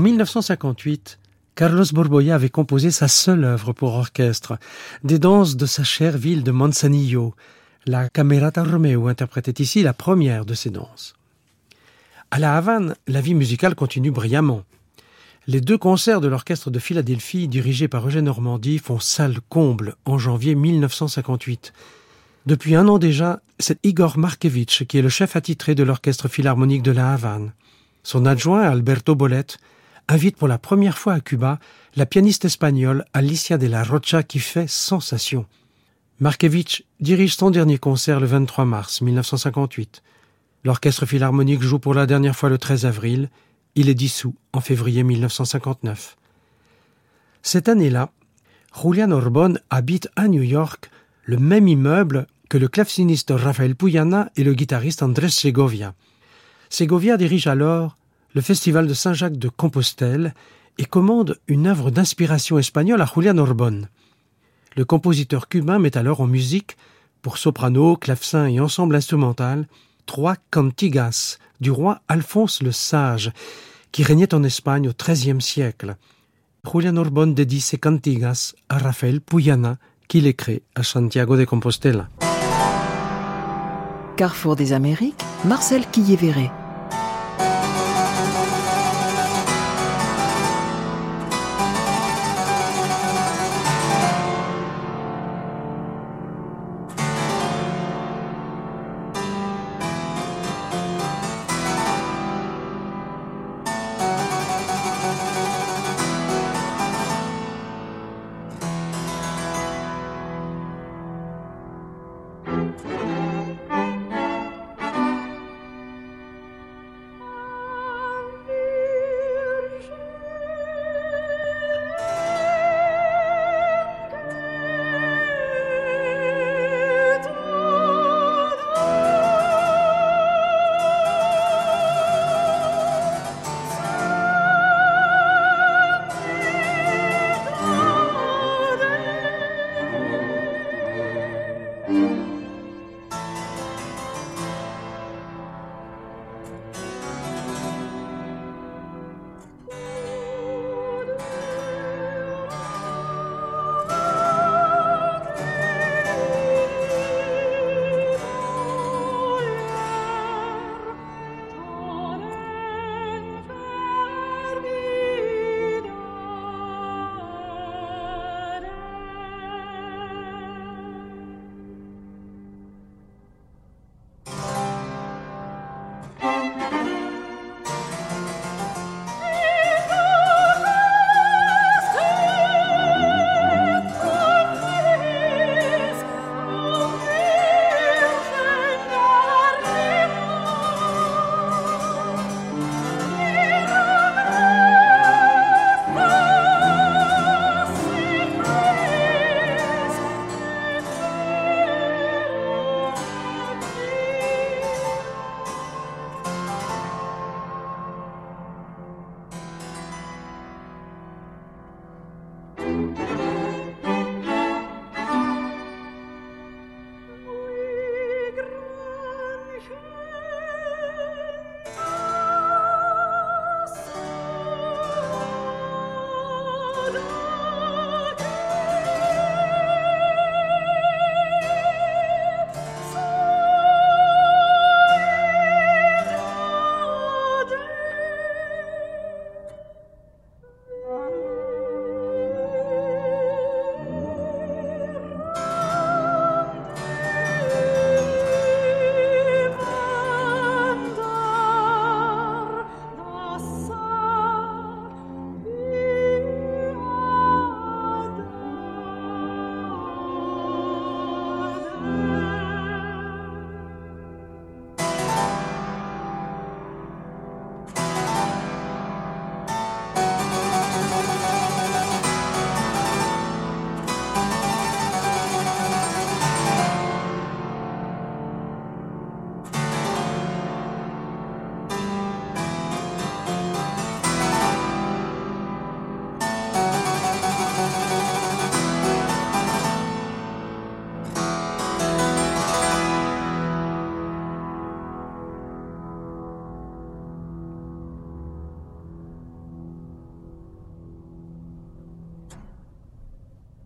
En 0.01 0.03
1958, 0.03 1.19
Carlos 1.55 1.85
Borboya 1.93 2.35
avait 2.35 2.49
composé 2.49 2.91
sa 2.91 3.07
seule 3.07 3.45
œuvre 3.45 3.75
pour 3.75 3.93
orchestre, 3.93 4.59
des 5.05 5.19
danses 5.19 5.59
de 5.59 5.67
sa 5.67 5.85
chère 5.85 6.17
ville 6.17 6.43
de 6.43 6.51
Manzanillo. 6.51 7.35
La 7.85 8.09
Camerata 8.09 8.65
Romeo 8.65 9.09
interprétait 9.09 9.63
ici 9.63 9.83
la 9.83 9.93
première 9.93 10.47
de 10.47 10.55
ces 10.55 10.71
danses. 10.71 11.13
À 12.31 12.39
La 12.39 12.57
Havane, 12.57 12.95
la 13.09 13.21
vie 13.21 13.35
musicale 13.35 13.75
continue 13.75 14.11
brillamment. 14.11 14.63
Les 15.47 15.61
deux 15.61 15.77
concerts 15.77 16.23
de 16.23 16.29
l'orchestre 16.29 16.71
de 16.71 16.79
Philadelphie, 16.79 17.47
dirigés 17.47 17.89
par 17.89 18.09
Eugène 18.09 18.25
Normandie, 18.25 18.79
font 18.79 19.01
salle 19.01 19.41
comble 19.51 19.97
en 20.07 20.17
janvier 20.17 20.55
1958. 20.55 21.75
Depuis 22.47 22.75
un 22.75 22.89
an 22.89 22.97
déjà, 22.97 23.43
c'est 23.59 23.79
Igor 23.85 24.17
Markevitch 24.17 24.87
qui 24.87 24.97
est 24.97 25.03
le 25.03 25.11
chef 25.11 25.37
attitré 25.37 25.75
de 25.75 25.83
l'orchestre 25.83 26.29
philharmonique 26.29 26.83
de 26.83 26.93
La 26.93 27.13
Havane. 27.13 27.53
Son 28.03 28.25
adjoint, 28.25 28.63
Alberto 28.63 29.15
Bolet, 29.15 29.45
invite 30.11 30.37
pour 30.37 30.49
la 30.49 30.59
première 30.59 30.99
fois 30.99 31.15
à 31.15 31.21
Cuba 31.21 31.61
la 31.95 32.05
pianiste 32.05 32.45
espagnole 32.45 33.05
Alicia 33.13 33.59
de 33.59 33.69
la 33.69 33.85
Rocha 33.85 34.25
qui 34.25 34.41
fait 34.41 34.69
sensation. 34.69 35.47
Markevitch 36.19 36.83
dirige 36.99 37.37
son 37.37 37.51
dernier 37.51 37.79
concert 37.79 38.19
le 38.19 38.27
23 38.27 38.65
mars 38.65 39.03
1958. 39.03 40.03
L'orchestre 40.65 41.07
philharmonique 41.07 41.63
joue 41.63 41.79
pour 41.79 41.95
la 41.95 42.07
dernière 42.07 42.35
fois 42.35 42.49
le 42.49 42.59
13 42.59 42.87
avril. 42.87 43.31
Il 43.77 43.89
est 43.89 43.95
dissous 43.95 44.35
en 44.53 44.61
février 44.61 45.05
1959. 45.05 46.17
Cette 47.43 47.69
année-là, 47.69 48.11
Julian 48.83 49.13
Orbon 49.13 49.59
habite 49.71 50.09
à 50.17 50.27
New 50.27 50.43
York 50.43 50.91
le 51.23 51.39
même 51.39 51.69
immeuble 51.69 52.27
que 52.49 52.59
le 52.59 52.67
claveciniste 52.67 53.33
Rafael 53.35 53.77
Puyana 53.77 54.31
et 54.35 54.43
le 54.43 54.55
guitariste 54.55 55.05
Andrés 55.05 55.31
Segovia. 55.31 55.95
Segovia 56.69 57.17
dirige 57.17 57.47
alors 57.47 57.97
le 58.35 58.41
festival 58.41 58.87
de 58.87 58.95
Saint-Jacques 58.95 59.39
de 59.39 59.49
Compostelle 59.49 60.35
et 60.79 60.85
commande 60.85 61.39
une 61.49 61.67
œuvre 61.67 61.91
d'inspiration 61.91 62.59
espagnole 62.59 63.03
à 63.03 63.11
Julian 63.13 63.39
Orbon. 63.39 63.83
Le 64.77 64.85
compositeur 64.85 65.49
cubain 65.49 65.79
met 65.79 65.97
alors 65.97 66.21
en 66.21 66.27
musique, 66.27 66.77
pour 67.23 67.39
soprano, 67.39 67.97
clavecin 67.97 68.47
et 68.47 68.61
ensemble 68.61 68.95
instrumental, 68.95 69.67
trois 70.07 70.37
cantigas 70.51 71.39
du 71.61 71.71
roi 71.71 72.01
Alphonse 72.09 72.63
le 72.63 72.73
Sage, 72.73 73.33
qui 73.93 74.05
régnait 74.05 74.35
en 74.35 74.43
Espagne 74.43 74.89
au 74.89 74.93
XIIIe 74.93 75.43
siècle. 75.43 75.97
Julian 76.71 76.97
Orbon 76.97 77.29
dédie 77.29 77.61
ses 77.61 77.79
cantigas 77.79 78.55
à 78.69 78.79
Rafael 78.79 79.21
Puyana, 79.21 79.77
qui 80.09 80.21
les 80.21 80.35
crée 80.35 80.63
à 80.75 80.83
Santiago 80.83 81.37
de 81.37 81.45
Compostela. 81.45 82.09
Carrefour 84.17 84.57
des 84.57 84.73
Amériques, 84.73 85.23
Marcel 85.45 85.87
Quillévéré. 85.87 86.51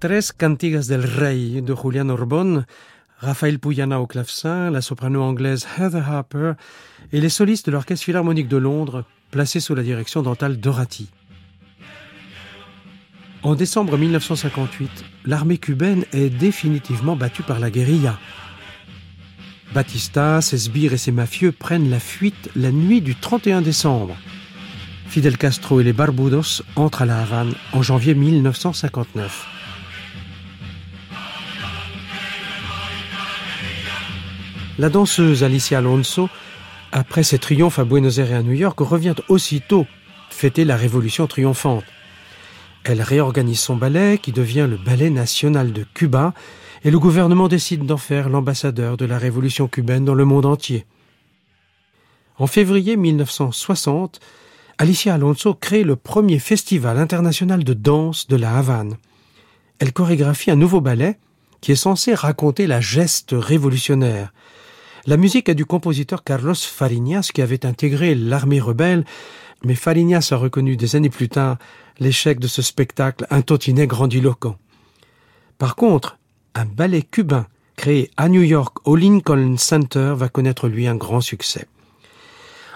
Tres 0.04 0.34
Cantigas 0.34 0.86
del 0.86 1.02
Rey 1.02 1.62
de 1.62 1.74
Julian 1.74 2.10
Orbon, 2.10 2.66
Raphaël 3.20 3.58
Pouyana 3.58 4.02
au 4.02 4.06
clavecin, 4.06 4.70
la 4.70 4.82
soprano 4.82 5.22
anglaise 5.22 5.66
Heather 5.78 6.06
Harper 6.06 6.52
et 7.10 7.22
les 7.22 7.30
solistes 7.30 7.64
de 7.64 7.72
l'Orchestre 7.72 8.04
Philharmonique 8.04 8.48
de 8.48 8.58
Londres, 8.58 9.06
placés 9.30 9.60
sous 9.60 9.74
la 9.74 9.82
direction 9.82 10.20
d'Antal 10.20 10.60
Dorati. 10.60 11.08
En 13.42 13.54
décembre 13.54 13.96
1958, 13.96 14.90
l'armée 15.24 15.56
cubaine 15.56 16.04
est 16.12 16.28
définitivement 16.28 17.16
battue 17.16 17.42
par 17.42 17.58
la 17.58 17.70
guérilla. 17.70 18.18
Batista, 19.72 20.42
ses 20.42 20.58
sbires 20.58 20.92
et 20.92 20.98
ses 20.98 21.12
mafieux 21.12 21.52
prennent 21.52 21.88
la 21.88 21.98
fuite 21.98 22.50
la 22.56 22.72
nuit 22.72 23.00
du 23.00 23.16
31 23.16 23.62
décembre. 23.62 24.18
Fidel 25.06 25.38
Castro 25.38 25.80
et 25.80 25.82
les 25.82 25.94
Barbudos 25.94 26.62
entrent 26.76 27.00
à 27.00 27.06
La 27.06 27.22
Havane 27.22 27.54
en 27.72 27.80
janvier 27.80 28.12
1959. 28.12 29.53
La 34.76 34.88
danseuse 34.88 35.44
Alicia 35.44 35.78
Alonso, 35.78 36.28
après 36.90 37.22
ses 37.22 37.38
triomphes 37.38 37.78
à 37.78 37.84
Buenos 37.84 38.18
Aires 38.18 38.32
et 38.32 38.34
à 38.34 38.42
New 38.42 38.54
York, 38.54 38.80
revient 38.80 39.14
aussitôt 39.28 39.86
fêter 40.30 40.64
la 40.64 40.76
révolution 40.76 41.28
triomphante. 41.28 41.84
Elle 42.82 43.00
réorganise 43.00 43.60
son 43.60 43.76
ballet, 43.76 44.18
qui 44.18 44.32
devient 44.32 44.66
le 44.68 44.76
Ballet 44.76 45.10
national 45.10 45.72
de 45.72 45.86
Cuba, 45.94 46.34
et 46.82 46.90
le 46.90 46.98
gouvernement 46.98 47.46
décide 47.46 47.86
d'en 47.86 47.96
faire 47.96 48.28
l'ambassadeur 48.28 48.96
de 48.96 49.04
la 49.04 49.16
révolution 49.16 49.68
cubaine 49.68 50.04
dans 50.04 50.14
le 50.14 50.24
monde 50.24 50.44
entier. 50.44 50.86
En 52.36 52.48
février 52.48 52.96
1960, 52.96 54.18
Alicia 54.78 55.14
Alonso 55.14 55.54
crée 55.54 55.84
le 55.84 55.94
premier 55.94 56.40
festival 56.40 56.98
international 56.98 57.62
de 57.62 57.74
danse 57.74 58.26
de 58.26 58.34
la 58.34 58.56
Havane. 58.56 58.96
Elle 59.78 59.92
chorégraphie 59.92 60.50
un 60.50 60.56
nouveau 60.56 60.80
ballet 60.80 61.16
qui 61.60 61.70
est 61.70 61.76
censé 61.76 62.12
raconter 62.12 62.66
la 62.66 62.80
geste 62.80 63.34
révolutionnaire. 63.38 64.32
La 65.06 65.18
musique 65.18 65.50
est 65.50 65.54
du 65.54 65.66
compositeur 65.66 66.24
Carlos 66.24 66.54
Fariñas 66.54 67.28
qui 67.34 67.42
avait 67.42 67.66
intégré 67.66 68.14
l'armée 68.14 68.58
rebelle, 68.58 69.04
mais 69.62 69.74
Fariñas 69.74 70.28
a 70.30 70.36
reconnu 70.36 70.78
des 70.78 70.96
années 70.96 71.10
plus 71.10 71.28
tard 71.28 71.58
l'échec 71.98 72.40
de 72.40 72.46
ce 72.46 72.62
spectacle 72.62 73.26
un 73.28 73.42
tantinet 73.42 73.86
grandiloquent. 73.86 74.56
Par 75.58 75.76
contre, 75.76 76.16
un 76.54 76.64
ballet 76.64 77.02
cubain 77.02 77.46
créé 77.76 78.10
à 78.16 78.30
New 78.30 78.40
York 78.40 78.78
au 78.86 78.96
Lincoln 78.96 79.56
Center 79.58 80.14
va 80.16 80.30
connaître 80.30 80.68
lui 80.68 80.86
un 80.86 80.96
grand 80.96 81.20
succès. 81.20 81.66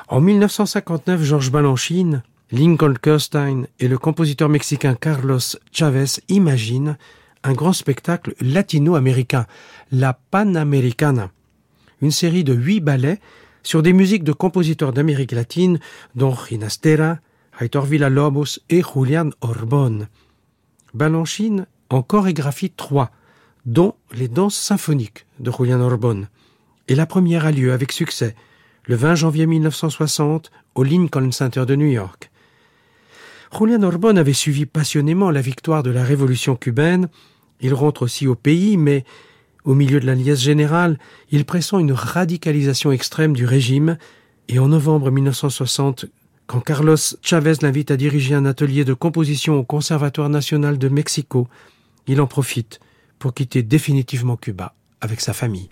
En 0.09 0.21
1959, 0.21 1.23
Georges 1.23 1.51
Balanchine, 1.51 2.23
Lincoln 2.53 2.95
Kirstein 3.03 3.65
et 3.81 3.89
le 3.89 3.97
compositeur 3.97 4.51
mexicain 4.51 4.95
Carlos 4.95 5.39
Chavez 5.73 6.21
imaginent 6.29 6.99
un 7.43 7.55
grand 7.55 7.73
spectacle 7.73 8.35
latino-américain, 8.41 9.47
la 9.91 10.13
Panamericana, 10.13 11.31
une 12.03 12.11
série 12.11 12.45
de 12.45 12.55
huit 12.55 12.81
ballets 12.81 13.21
sur 13.63 13.83
des 13.83 13.93
musiques 13.93 14.25
de 14.25 14.33
compositeurs 14.33 14.93
d'Amérique 14.93 15.33
latine, 15.33 15.79
dont 16.15 16.35
Ginastera, 16.35 17.19
Aitor 17.61 17.85
Villa-Lobos 17.85 18.61
et 18.71 18.83
Julian 18.83 19.31
Orbon. 19.41 20.07
Balanchine 20.95 21.67
en 21.91 22.03
chorégraphie 22.03 22.71
trois, 22.71 23.11
dont 23.67 23.95
les 24.13 24.29
danses 24.29 24.57
symphoniques 24.57 25.27
de 25.41 25.51
Julian 25.51 25.81
Orbon. 25.81 26.27
Et 26.89 26.95
la 26.95 27.07
première 27.07 27.45
a 27.45 27.53
lieu 27.53 27.73
avec 27.73 27.93
succès 27.93 28.35
le 28.85 28.97
20 28.97 29.17
janvier 29.17 29.47
1960 29.47 30.51
au 30.75 30.83
Lincoln 30.83 31.31
Center 31.31 31.67
de 31.67 31.75
New 31.77 31.89
York. 31.89 32.31
Julian 33.57 33.83
Orbon 33.83 34.17
avait 34.17 34.33
suivi 34.33 34.67
passionnément 34.67 35.31
la 35.31 35.41
victoire 35.41 35.83
de 35.83 35.91
la 35.91 36.05
révolution 36.05 36.57
cubaine. 36.57 37.09
Il 37.61 37.75
rentre 37.75 38.03
aussi 38.03 38.27
au 38.27 38.35
pays, 38.35 38.77
mais 38.77 39.05
au 39.69 39.75
milieu 39.75 40.01
de 40.01 40.07
la 40.07 40.15
liesse 40.15 40.41
générale, 40.41 40.99
il 41.31 41.45
pressent 41.45 41.79
une 41.79 41.93
radicalisation 41.93 42.91
extrême 42.91 43.35
du 43.35 43.45
régime 43.45 43.99
et 44.49 44.59
en 44.59 44.69
novembre 44.69 45.11
1960, 45.11 46.07
quand 46.47 46.61
Carlos 46.61 46.97
Chavez 47.21 47.53
l'invite 47.61 47.91
à 47.91 47.99
diriger 47.99 48.35
un 48.35 48.47
atelier 48.47 48.87
de 48.87 48.95
composition 48.95 49.59
au 49.59 49.65
Conservatoire 49.65 50.31
national 50.31 50.79
de 50.79 50.89
Mexico, 50.89 51.49
il 52.07 52.23
en 52.23 52.27
profite 52.27 52.81
pour 53.19 53.35
quitter 53.35 53.63
définitivement 53.63 54.39
Cuba 54.39 54.75
avec 55.03 55.21
sa 55.21 55.35
famille. 55.35 55.69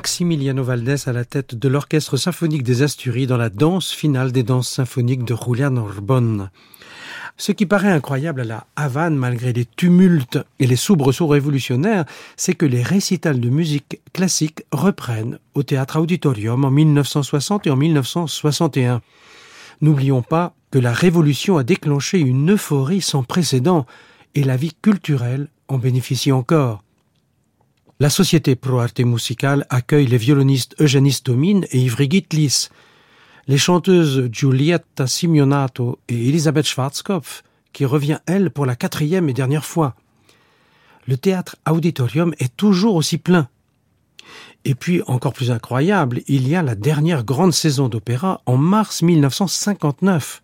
Maximiliano 0.00 0.64
Valdés 0.64 1.08
à 1.08 1.12
la 1.12 1.26
tête 1.26 1.54
de 1.54 1.68
l'Orchestre 1.68 2.16
symphonique 2.16 2.62
des 2.62 2.80
Asturies 2.80 3.26
dans 3.26 3.36
la 3.36 3.50
danse 3.50 3.90
finale 3.90 4.32
des 4.32 4.42
danses 4.42 4.70
symphoniques 4.70 5.24
de 5.24 5.36
Julian 5.36 5.76
Orbon. 5.76 6.48
Ce 7.36 7.52
qui 7.52 7.66
paraît 7.66 7.92
incroyable 7.92 8.40
à 8.40 8.44
la 8.44 8.66
Havane, 8.76 9.14
malgré 9.14 9.52
les 9.52 9.66
tumultes 9.66 10.38
et 10.58 10.66
les 10.66 10.76
soubresauts 10.76 11.26
révolutionnaires, 11.26 12.06
c'est 12.38 12.54
que 12.54 12.64
les 12.64 12.82
récitals 12.82 13.40
de 13.40 13.50
musique 13.50 14.00
classique 14.14 14.62
reprennent 14.72 15.38
au 15.52 15.64
Théâtre 15.64 16.00
Auditorium 16.00 16.64
en 16.64 16.70
1960 16.70 17.66
et 17.66 17.70
en 17.70 17.76
1961. 17.76 19.02
N'oublions 19.82 20.22
pas 20.22 20.54
que 20.70 20.78
la 20.78 20.94
Révolution 20.94 21.58
a 21.58 21.62
déclenché 21.62 22.18
une 22.20 22.52
euphorie 22.52 23.02
sans 23.02 23.22
précédent 23.22 23.84
et 24.34 24.44
la 24.44 24.56
vie 24.56 24.72
culturelle 24.80 25.48
en 25.68 25.76
bénéficie 25.76 26.32
encore. 26.32 26.82
La 28.00 28.08
société 28.08 28.56
Pro 28.56 28.78
Arte 28.78 29.00
Musical 29.00 29.66
accueille 29.68 30.06
les 30.06 30.16
violonistes 30.16 30.74
Eugénie 30.80 31.12
Stomine 31.12 31.66
et 31.70 31.80
Ivry 31.80 32.08
Gitlis, 32.10 32.70
les 33.46 33.58
chanteuses 33.58 34.26
Giulietta 34.32 35.06
Simeonato 35.06 35.98
et 36.08 36.14
Elisabeth 36.14 36.66
Schwarzkopf, 36.66 37.42
qui 37.74 37.84
revient 37.84 38.20
elle 38.24 38.50
pour 38.50 38.64
la 38.64 38.74
quatrième 38.74 39.28
et 39.28 39.34
dernière 39.34 39.66
fois. 39.66 39.96
Le 41.06 41.18
théâtre 41.18 41.56
Auditorium 41.70 42.32
est 42.38 42.56
toujours 42.56 42.94
aussi 42.94 43.18
plein. 43.18 43.50
Et 44.64 44.74
puis, 44.74 45.02
encore 45.06 45.34
plus 45.34 45.50
incroyable, 45.50 46.22
il 46.26 46.48
y 46.48 46.56
a 46.56 46.62
la 46.62 46.76
dernière 46.76 47.22
grande 47.22 47.52
saison 47.52 47.90
d'opéra 47.90 48.40
en 48.46 48.56
mars 48.56 49.02
1959. 49.02 50.40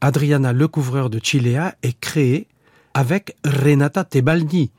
Adriana 0.00 0.52
Lecouvreur 0.52 1.10
de 1.10 1.18
Chilea 1.20 1.74
est 1.82 1.98
créée 1.98 2.46
avec 2.94 3.34
Renata 3.44 4.04
Tebaldi, 4.04 4.70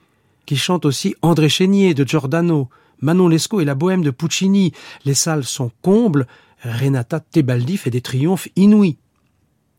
qui 0.51 0.57
chante 0.57 0.85
aussi 0.85 1.15
André 1.21 1.47
Chénier 1.47 1.93
de 1.93 2.03
Giordano, 2.05 2.67
Manon 2.99 3.29
Lescaut 3.29 3.61
et 3.61 3.65
la 3.65 3.73
bohème 3.73 4.03
de 4.03 4.11
Puccini. 4.11 4.73
Les 5.05 5.13
salles 5.13 5.45
sont 5.45 5.71
combles, 5.81 6.27
Renata 6.61 7.21
Tebaldi 7.21 7.77
fait 7.77 7.89
des 7.89 8.01
triomphes 8.01 8.49
inouïs. 8.57 8.97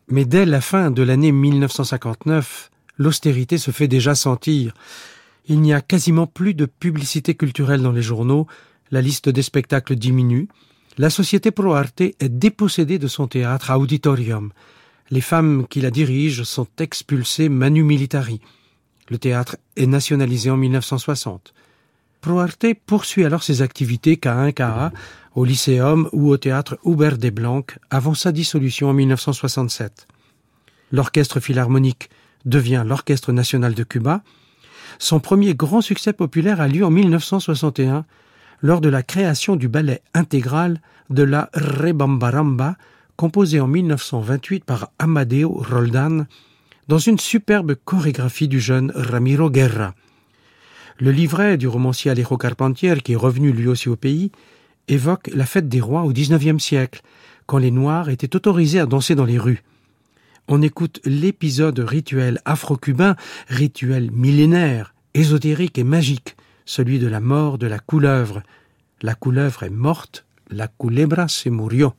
Mais 0.09 0.25
dès 0.25 0.47
la 0.47 0.63
fin 0.63 0.91
de 0.91 1.03
l'année 1.03 1.31
1959, 1.31 2.71
l'austérité 2.97 3.59
se 3.59 3.71
fait 3.71 3.87
déjà 3.87 4.15
sentir. 4.15 4.73
Il 5.45 5.61
n'y 5.61 5.75
a 5.75 5.83
quasiment 5.83 6.27
plus 6.27 6.55
de 6.55 6.65
publicité 6.65 7.35
culturelle 7.35 7.83
dans 7.83 7.93
les 7.93 8.01
journaux, 8.01 8.47
la 8.91 9.03
liste 9.03 9.29
des 9.29 9.43
spectacles 9.43 9.97
diminue, 9.97 10.49
la 10.97 11.11
société 11.11 11.51
Pro 11.51 11.75
Arte 11.75 12.01
est 12.01 12.31
dépossédée 12.31 12.99
de 12.99 13.09
son 13.09 13.27
théâtre 13.27 13.71
à 13.71 13.79
Auditorium. 13.79 14.55
Les 15.11 15.21
femmes 15.21 15.67
qui 15.69 15.83
la 15.83 15.91
dirigent 15.91 16.45
sont 16.45 16.69
expulsées 16.79 17.51
manu 17.51 17.83
militari. 17.83 18.41
Le 19.09 19.19
théâtre 19.19 19.57
est 19.77 19.87
nationalisé 19.87 20.51
en 20.51 20.57
1960. 20.57 21.55
Proarte 22.21 22.67
poursuit 22.87 23.25
alors 23.25 23.43
ses 23.43 23.63
activités 23.63 24.15
K1-KA 24.15 24.93
au 25.35 25.45
Lycéum 25.45 26.09
ou 26.13 26.31
au 26.31 26.37
théâtre 26.37 26.79
Hubert 26.85 27.19
des 27.19 27.31
Blancs 27.31 27.77
avant 27.91 28.15
sa 28.15 28.33
dissolution 28.33 28.91
en 28.91 28.93
1967. 28.93 30.07
L'orchestre 30.93 31.41
philharmonique 31.41 32.11
devient 32.45 32.85
l'Orchestre 32.87 33.33
national 33.33 33.75
de 33.75 33.83
Cuba. 33.83 34.23
Son 34.99 35.21
premier 35.21 35.55
grand 35.55 35.81
succès 35.81 36.13
populaire 36.13 36.61
a 36.61 36.69
lieu 36.69 36.85
en 36.85 36.91
1961 36.91 38.05
lors 38.61 38.81
de 38.81 38.89
la 38.89 39.03
création 39.03 39.57
du 39.57 39.69
ballet 39.69 40.03
intégral 40.15 40.81
de 41.11 41.23
la 41.23 41.51
Rebambaramba 41.55 42.77
composé 43.17 43.61
en 43.61 43.67
1928 43.67 44.65
par 44.65 44.91
Amadeo 44.99 45.51
Roldan 45.51 46.27
dans 46.93 46.99
une 46.99 47.19
superbe 47.19 47.75
chorégraphie 47.87 48.49
du 48.49 48.61
jeune 48.61 48.93
Ramiro 48.95 49.49
Guerra. 49.49 49.95
Le 50.99 51.11
livret 51.11 51.57
du 51.57 51.67
romancier 51.67 52.11
Alejo 52.11 52.37
Carpentier, 52.37 52.97
qui 52.97 53.15
est 53.15 53.17
revenu 53.17 53.51
lui 53.51 53.67
aussi 53.67 53.89
au 53.89 53.97
pays, 53.97 54.31
évoque 54.89 55.31
la 55.33 55.47
fête 55.47 55.71
des 55.71 55.81
rois 55.81 56.03
au 56.03 56.13
XIXe 56.13 56.63
siècle, 56.63 57.01
quand 57.47 57.57
les 57.57 57.71
Noirs 57.71 58.11
étaient 58.11 58.37
autorisés 58.37 58.79
à 58.79 58.85
danser 58.85 59.15
dans 59.15 59.25
les 59.25 59.39
rues. 59.39 59.63
On 60.49 60.61
écoute 60.61 61.01
l'épisode 61.07 61.79
rituel 61.79 62.43
afro-cubain, 62.45 63.17
rituel 63.49 64.11
millénaire, 64.11 64.93
ésotérique 65.15 65.79
et 65.79 65.85
magique, 65.85 66.37
celui 66.67 66.99
de 66.99 67.07
la 67.07 67.21
mort 67.21 67.57
de 67.57 67.69
la 67.69 67.79
couleuvre. 67.79 68.43
La 69.01 69.15
couleuvre 69.15 69.63
est 69.63 69.71
morte, 69.71 70.27
la 70.51 70.69
culebra 70.69 71.27
se 71.29 71.49
murió. 71.49 71.95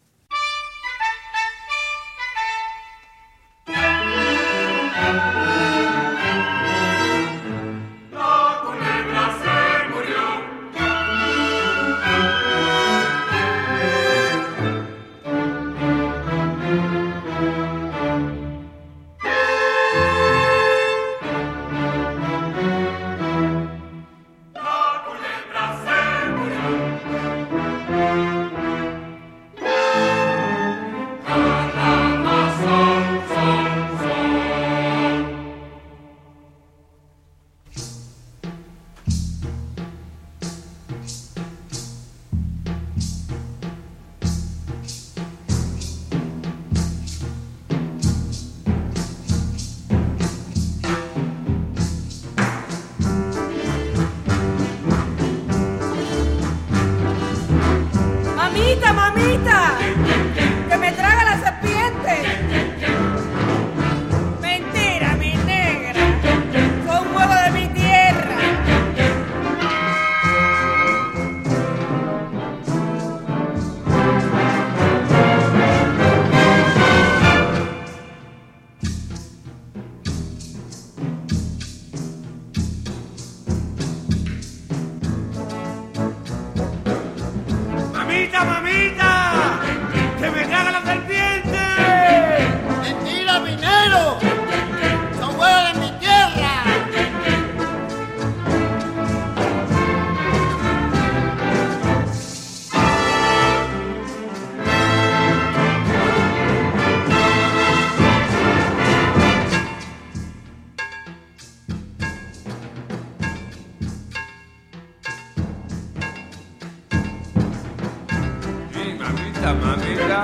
mamita, 119.52 120.24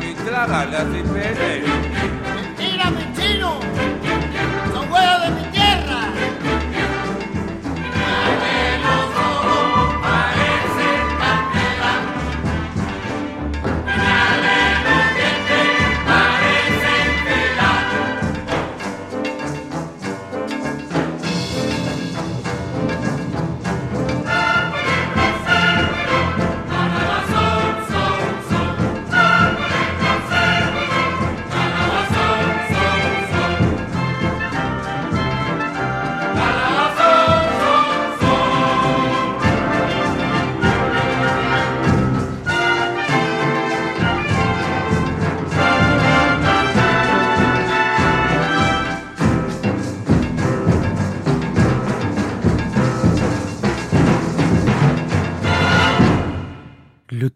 mi 0.00 0.14
clara 0.14 0.64
la 0.64 0.84
cipete. 0.90 2.21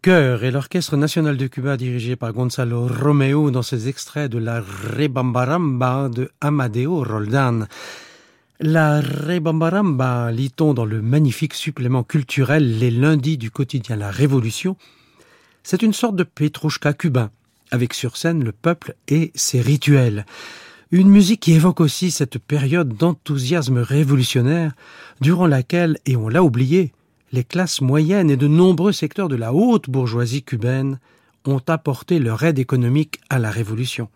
Chœur 0.07 0.45
et 0.45 0.51
l'Orchestre 0.51 0.95
national 0.95 1.35
de 1.35 1.47
Cuba 1.47 1.75
dirigé 1.75 2.15
par 2.15 2.31
Gonzalo 2.31 2.87
Romeo 2.87 3.51
dans 3.51 3.61
ses 3.61 3.89
extraits 3.89 4.31
de 4.31 4.37
la 4.37 4.61
Rebambaramba 4.61 6.07
de 6.07 6.31
Amadeo 6.39 7.03
Roldan. 7.03 7.67
La 8.61 9.01
Rebambaramba, 9.01 10.31
lit-on 10.31 10.73
dans 10.73 10.85
le 10.85 11.01
magnifique 11.01 11.55
supplément 11.55 12.03
culturel 12.03 12.79
Les 12.79 12.89
lundis 12.89 13.37
du 13.37 13.51
quotidien 13.51 13.97
La 13.97 14.09
Révolution, 14.09 14.77
c'est 15.61 15.81
une 15.81 15.91
sorte 15.91 16.15
de 16.15 16.23
Petrouchka 16.23 16.93
cubain, 16.93 17.29
avec 17.71 17.93
sur 17.93 18.15
scène 18.15 18.45
le 18.45 18.53
peuple 18.53 18.95
et 19.09 19.33
ses 19.35 19.59
rituels. 19.59 20.25
Une 20.91 21.09
musique 21.09 21.41
qui 21.41 21.51
évoque 21.51 21.81
aussi 21.81 22.11
cette 22.11 22.37
période 22.37 22.95
d'enthousiasme 22.95 23.79
révolutionnaire 23.79 24.71
durant 25.19 25.47
laquelle, 25.47 25.97
et 26.05 26.15
on 26.15 26.29
l'a 26.29 26.43
oublié, 26.43 26.93
les 27.31 27.43
classes 27.43 27.81
moyennes 27.81 28.29
et 28.29 28.37
de 28.37 28.47
nombreux 28.47 28.91
secteurs 28.91 29.27
de 29.27 29.35
la 29.35 29.53
haute 29.53 29.89
bourgeoisie 29.89 30.43
cubaine 30.43 30.99
ont 31.45 31.61
apporté 31.67 32.19
leur 32.19 32.43
aide 32.43 32.59
économique 32.59 33.19
à 33.29 33.39
la 33.39 33.51
révolution. 33.51 34.09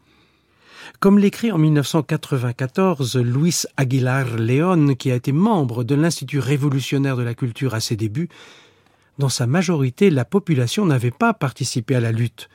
Comme 1.00 1.20
l'écrit 1.20 1.52
en 1.52 1.58
1994 1.58 3.18
Luis 3.18 3.64
Aguilar 3.78 4.38
León, 4.38 4.96
qui 4.96 5.12
a 5.12 5.16
été 5.16 5.32
membre 5.32 5.84
de 5.84 5.96
l'Institut 5.96 6.40
révolutionnaire 6.40 7.18
de 7.18 7.24
la 7.24 7.34
culture 7.34 7.74
à 7.74 7.80
ses 7.80 7.96
débuts, 7.96 8.30
dans 9.18 9.30
sa 9.30 9.46
majorité, 9.46 10.10
la 10.10 10.26
population 10.26 10.86
n'avait 10.86 11.12
pas 11.12 11.34
participé 11.34 11.96
à 11.96 12.00
la 12.00 12.12
lutte. 12.12 12.50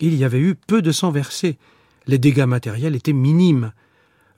Il 0.00 0.14
y 0.14 0.24
avait 0.24 0.40
eu 0.40 0.54
peu 0.54 0.80
de 0.80 0.92
sang 0.92 1.10
versé. 1.10 1.58
Les 2.06 2.18
dégâts 2.18 2.46
matériels 2.46 2.96
étaient 2.96 3.12
minimes. 3.12 3.72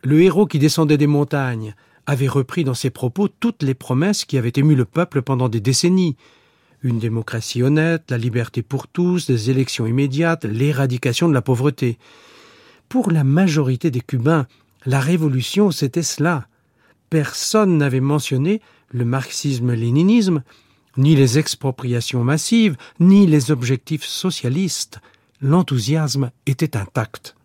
Le 0.02 0.22
héros 0.22 0.46
qui 0.46 0.58
descendait 0.58 0.96
des 0.96 1.06
montagnes, 1.06 1.74
avait 2.06 2.28
repris 2.28 2.64
dans 2.64 2.74
ses 2.74 2.90
propos 2.90 3.28
toutes 3.28 3.62
les 3.62 3.74
promesses 3.74 4.24
qui 4.24 4.38
avaient 4.38 4.52
ému 4.54 4.74
le 4.74 4.84
peuple 4.84 5.22
pendant 5.22 5.48
des 5.48 5.60
décennies. 5.60 6.16
Une 6.82 6.98
démocratie 6.98 7.62
honnête, 7.62 8.10
la 8.10 8.18
liberté 8.18 8.62
pour 8.62 8.88
tous, 8.88 9.26
des 9.26 9.50
élections 9.50 9.86
immédiates, 9.86 10.44
l'éradication 10.44 11.28
de 11.28 11.34
la 11.34 11.42
pauvreté. 11.42 11.98
Pour 12.88 13.10
la 13.10 13.22
majorité 13.22 13.90
des 13.90 14.00
Cubains, 14.00 14.46
la 14.86 15.00
révolution, 15.00 15.70
c'était 15.70 16.02
cela. 16.02 16.48
Personne 17.10 17.76
n'avait 17.76 18.00
mentionné 18.00 18.60
le 18.90 19.04
marxisme-léninisme, 19.04 20.42
ni 20.96 21.14
les 21.14 21.38
expropriations 21.38 22.24
massives, 22.24 22.76
ni 22.98 23.26
les 23.26 23.50
objectifs 23.50 24.04
socialistes. 24.04 25.00
L'enthousiasme 25.40 26.30
était 26.46 26.76
intact. 26.76 27.36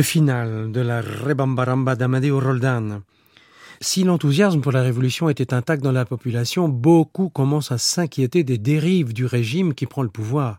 Le 0.00 0.04
final 0.04 0.72
de 0.72 0.80
la 0.80 1.02
Rebambaramba 1.02 1.94
d'Amadeo 1.94 2.40
Roldan. 2.40 3.02
Si 3.82 4.02
l'enthousiasme 4.02 4.62
pour 4.62 4.72
la 4.72 4.80
révolution 4.80 5.28
était 5.28 5.52
intact 5.52 5.82
dans 5.82 5.92
la 5.92 6.06
population, 6.06 6.70
beaucoup 6.70 7.28
commencent 7.28 7.70
à 7.70 7.76
s'inquiéter 7.76 8.42
des 8.42 8.56
dérives 8.56 9.12
du 9.12 9.26
régime 9.26 9.74
qui 9.74 9.84
prend 9.84 10.02
le 10.02 10.08
pouvoir. 10.08 10.58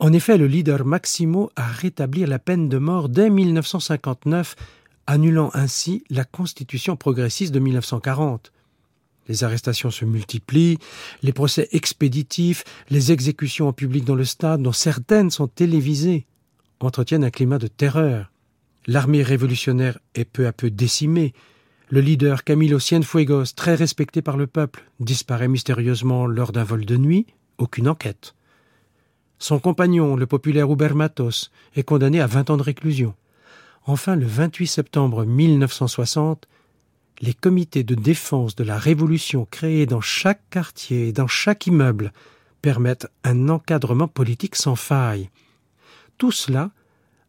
En 0.00 0.12
effet, 0.12 0.38
le 0.38 0.48
leader 0.48 0.84
Maximo 0.84 1.52
a 1.54 1.68
rétabli 1.68 2.26
la 2.26 2.40
peine 2.40 2.68
de 2.68 2.78
mort 2.78 3.08
dès 3.08 3.30
1959, 3.30 4.56
annulant 5.06 5.50
ainsi 5.54 6.02
la 6.10 6.24
constitution 6.24 6.96
progressiste 6.96 7.54
de 7.54 7.60
1940. 7.60 8.50
Les 9.28 9.44
arrestations 9.44 9.92
se 9.92 10.04
multiplient, 10.04 10.78
les 11.22 11.32
procès 11.32 11.68
expéditifs, 11.70 12.64
les 12.90 13.12
exécutions 13.12 13.68
en 13.68 13.72
public 13.72 14.04
dans 14.04 14.16
le 14.16 14.24
stade, 14.24 14.62
dont 14.62 14.72
certaines 14.72 15.30
sont 15.30 15.46
télévisées, 15.46 16.26
entretiennent 16.80 17.22
un 17.22 17.30
climat 17.30 17.58
de 17.58 17.68
terreur. 17.68 18.32
L'armée 18.88 19.22
révolutionnaire 19.22 19.98
est 20.14 20.24
peu 20.24 20.46
à 20.46 20.52
peu 20.54 20.70
décimée. 20.70 21.34
Le 21.90 22.00
leader 22.00 22.42
Camilo 22.42 22.78
Cienfuegos, 22.78 23.52
très 23.54 23.74
respecté 23.74 24.22
par 24.22 24.38
le 24.38 24.46
peuple, 24.46 24.82
disparaît 24.98 25.46
mystérieusement 25.46 26.26
lors 26.26 26.52
d'un 26.52 26.64
vol 26.64 26.86
de 26.86 26.96
nuit, 26.96 27.26
aucune 27.58 27.86
enquête. 27.86 28.34
Son 29.38 29.58
compagnon, 29.58 30.16
le 30.16 30.26
populaire 30.26 30.72
Hubert 30.72 30.94
Matos, 30.94 31.50
est 31.76 31.82
condamné 31.82 32.18
à 32.18 32.26
vingt 32.26 32.48
ans 32.48 32.56
de 32.56 32.62
réclusion. 32.62 33.14
Enfin, 33.84 34.16
le 34.16 34.24
28 34.24 34.66
septembre 34.66 35.26
1960, 35.26 36.48
les 37.20 37.34
comités 37.34 37.84
de 37.84 37.94
défense 37.94 38.56
de 38.56 38.64
la 38.64 38.78
Révolution 38.78 39.46
créés 39.50 39.84
dans 39.84 40.00
chaque 40.00 40.48
quartier 40.48 41.08
et 41.08 41.12
dans 41.12 41.26
chaque 41.26 41.66
immeuble 41.66 42.10
permettent 42.62 43.08
un 43.22 43.50
encadrement 43.50 44.08
politique 44.08 44.56
sans 44.56 44.76
faille. 44.76 45.28
Tout 46.16 46.32
cela 46.32 46.70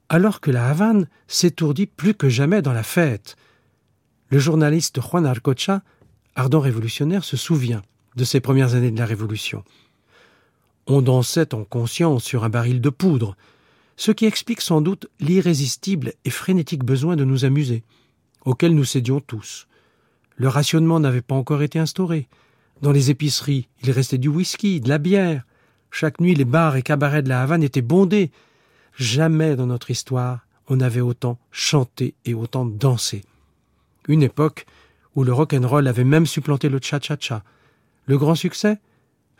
alors 0.10 0.42
que 0.42 0.52
la 0.52 0.68
Havane 0.68 1.08
s'étourdit 1.28 1.86
plus 1.86 2.16
que 2.16 2.30
jamais 2.30 2.62
dans 2.62 2.74
la 2.74 2.84
fête. 2.84 3.36
Le 4.30 4.40
journaliste 4.40 5.00
Juan 5.02 5.26
Arcocha, 5.26 5.82
ardent 6.36 6.60
révolutionnaire, 6.60 7.24
se 7.24 7.38
souvient 7.38 7.84
de 8.16 8.24
ces 8.24 8.40
premières 8.40 8.76
années 8.76 8.92
de 8.92 9.00
la 9.00 9.06
Révolution. 9.06 9.64
On 10.88 11.02
dansait 11.02 11.54
en 11.54 11.64
conscience 11.64 12.24
sur 12.24 12.44
un 12.44 12.50
baril 12.50 12.82
de 12.82 12.90
poudre, 12.90 13.36
ce 13.98 14.12
qui 14.12 14.26
explique 14.26 14.62
sans 14.62 14.82
doute 14.82 15.08
l'irrésistible 15.20 16.14
et 16.26 16.30
frénétique 16.30 16.84
besoin 16.84 17.16
de 17.16 17.24
nous 17.24 17.46
amuser, 17.46 17.84
auquel 18.46 18.74
nous 18.74 18.86
cédions 18.86 19.20
tous. 19.20 19.68
Le 20.36 20.48
rationnement 20.48 21.00
n'avait 21.00 21.22
pas 21.22 21.36
encore 21.36 21.62
été 21.62 21.78
instauré. 21.80 22.28
Dans 22.82 22.94
les 22.94 23.12
épiceries, 23.12 23.68
il 23.84 23.92
restait 23.92 24.18
du 24.18 24.30
whisky, 24.30 24.80
de 24.80 24.90
la 24.90 24.98
bière. 24.98 25.44
Chaque 25.92 26.22
nuit, 26.22 26.34
les 26.34 26.46
bars 26.46 26.78
et 26.78 26.82
cabarets 26.82 27.24
de 27.24 27.30
la 27.30 27.42
Havane 27.42 27.64
étaient 27.64 27.82
bondés, 27.82 28.32
Jamais 29.00 29.56
dans 29.56 29.68
notre 29.68 29.92
histoire 29.92 30.46
on 30.68 30.82
avait 30.82 31.02
autant 31.02 31.40
chanté 31.52 32.14
et 32.26 32.34
autant 32.34 32.66
dansé. 32.66 33.24
Une 34.08 34.22
époque 34.22 34.66
où 35.16 35.24
le 35.24 35.34
rock 35.34 35.54
and 35.54 35.68
roll 35.68 35.88
avait 35.88 36.04
même 36.04 36.26
supplanté 36.26 36.68
le 36.70 36.80
cha-cha-cha. 36.82 37.44
Le 38.06 38.18
grand 38.18 38.36
succès? 38.36 38.78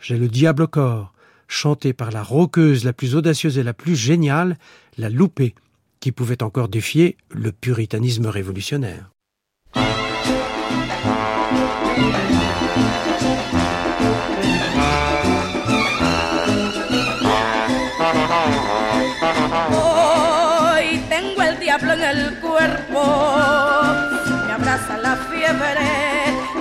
J'ai 0.00 0.16
le 0.16 0.28
diable 0.28 0.62
au 0.62 0.66
corps, 0.66 1.12
chanté 1.46 1.92
par 1.92 2.10
la 2.10 2.22
roqueuse 2.22 2.84
la 2.84 2.94
plus 2.94 3.14
audacieuse 3.14 3.58
et 3.58 3.62
la 3.62 3.74
plus 3.74 3.96
géniale, 3.96 4.56
la 4.96 5.10
loupée, 5.10 5.54
qui 6.00 6.10
pouvait 6.10 6.42
encore 6.42 6.68
défier 6.68 7.16
le 7.28 7.52
puritanisme 7.52 8.26
révolutionnaire. 8.26 9.10
Cuerpo, 23.00 24.46
me 24.46 24.52
abraza 24.52 24.96
la 24.98 25.16
fiebre 25.16 25.90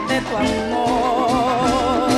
de 0.08 0.22
tu 0.22 0.38
amor. 0.38 2.10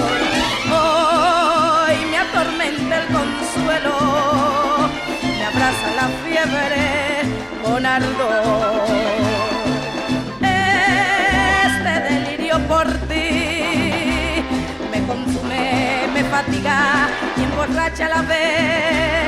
Hoy 0.71 1.95
me 2.09 2.17
atormenta 2.17 2.97
el 3.01 3.07
consuelo, 3.07 3.95
me 5.23 5.45
abraza 5.45 5.87
la 5.95 6.07
fiebre 6.23 6.85
con 7.63 7.85
ardor. 7.85 8.85
Este 11.63 11.93
delirio 12.09 12.59
por 12.67 12.87
ti 13.07 14.43
me 14.91 15.05
consume, 15.07 16.07
me 16.13 16.23
fatiga 16.23 17.09
y 17.37 17.43
emborracha 17.43 18.09
la 18.09 18.21
vez. 18.21 19.20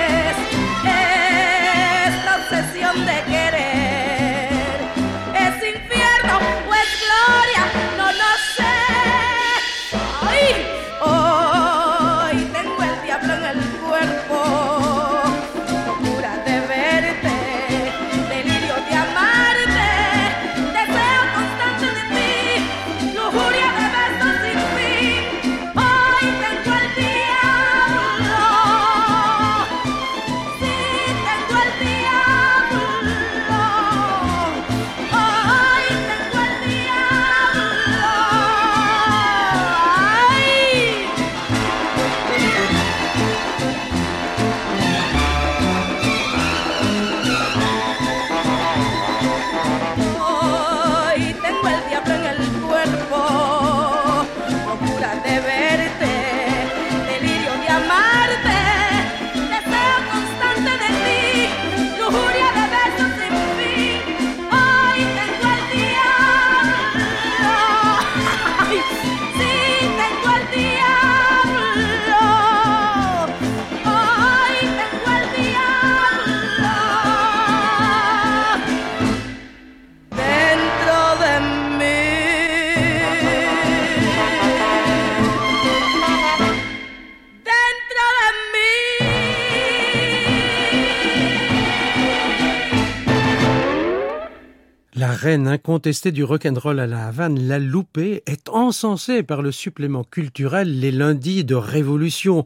Reine 95.24 95.48
incontestée 95.48 96.12
du 96.12 96.26
rock'n'roll 96.26 96.82
à 96.82 96.86
la 96.86 97.08
Havane, 97.08 97.40
la 97.48 97.58
Loupée, 97.58 98.24
est 98.26 98.50
encensée 98.50 99.24
par 99.24 99.42
le 99.42 99.54
supplément 99.54 100.04
culturel 100.04 100.82
les 100.82 100.92
lundis 100.92 101.46
de 101.46 101.56
révolution 101.56 102.44